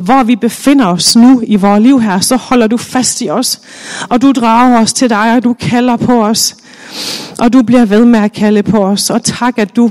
hvor 0.00 0.22
vi 0.22 0.36
befinder 0.36 0.86
os 0.86 1.16
nu 1.16 1.42
i 1.46 1.56
vores 1.56 1.82
liv 1.82 2.00
her, 2.00 2.20
så 2.20 2.36
holder 2.36 2.66
du 2.66 2.76
fast 2.76 3.20
i 3.20 3.30
os. 3.30 3.60
Og 4.08 4.22
du 4.22 4.32
drager 4.32 4.80
os 4.80 4.92
til 4.92 5.10
dig, 5.10 5.36
og 5.36 5.44
du 5.44 5.52
kalder 5.52 5.96
på 5.96 6.24
os. 6.24 6.56
Og 7.38 7.52
du 7.52 7.62
bliver 7.62 7.84
ved 7.84 8.04
med 8.04 8.20
at 8.20 8.32
kalde 8.32 8.62
på 8.62 8.84
os. 8.84 9.10
Og 9.10 9.22
tak, 9.22 9.58
at 9.58 9.76
du 9.76 9.90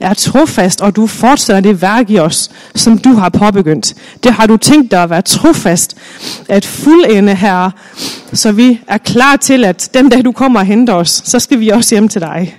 er 0.00 0.14
trofast, 0.14 0.80
og 0.80 0.96
du 0.96 1.06
fortsætter 1.06 1.60
det 1.60 1.82
værk 1.82 2.10
i 2.10 2.18
os, 2.18 2.50
som 2.74 2.98
du 2.98 3.12
har 3.12 3.28
påbegyndt. 3.28 3.94
Det 4.22 4.32
har 4.32 4.46
du 4.46 4.56
tænkt 4.56 4.90
dig 4.90 5.02
at 5.02 5.10
være 5.10 5.22
trofast, 5.22 5.96
at 6.48 6.64
fuldende 6.64 7.34
her, 7.34 7.70
så 8.32 8.52
vi 8.52 8.80
er 8.88 8.98
klar 8.98 9.36
til, 9.36 9.64
at 9.64 9.90
den 9.94 10.08
dag 10.08 10.24
du 10.24 10.32
kommer 10.32 10.60
og 10.60 10.66
henter 10.66 10.94
os, 10.94 11.22
så 11.24 11.38
skal 11.38 11.60
vi 11.60 11.68
også 11.68 11.94
hjem 11.94 12.08
til 12.08 12.20
dig. 12.20 12.58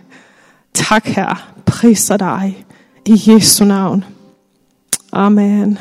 Tak, 0.73 1.07
her. 1.07 1.51
Priser 1.65 2.17
dig 2.17 2.65
i 3.05 3.21
Jesu 3.27 3.65
navn. 3.65 4.03
Amen. 5.13 5.79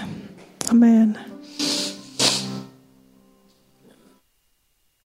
Amen. 0.70 1.16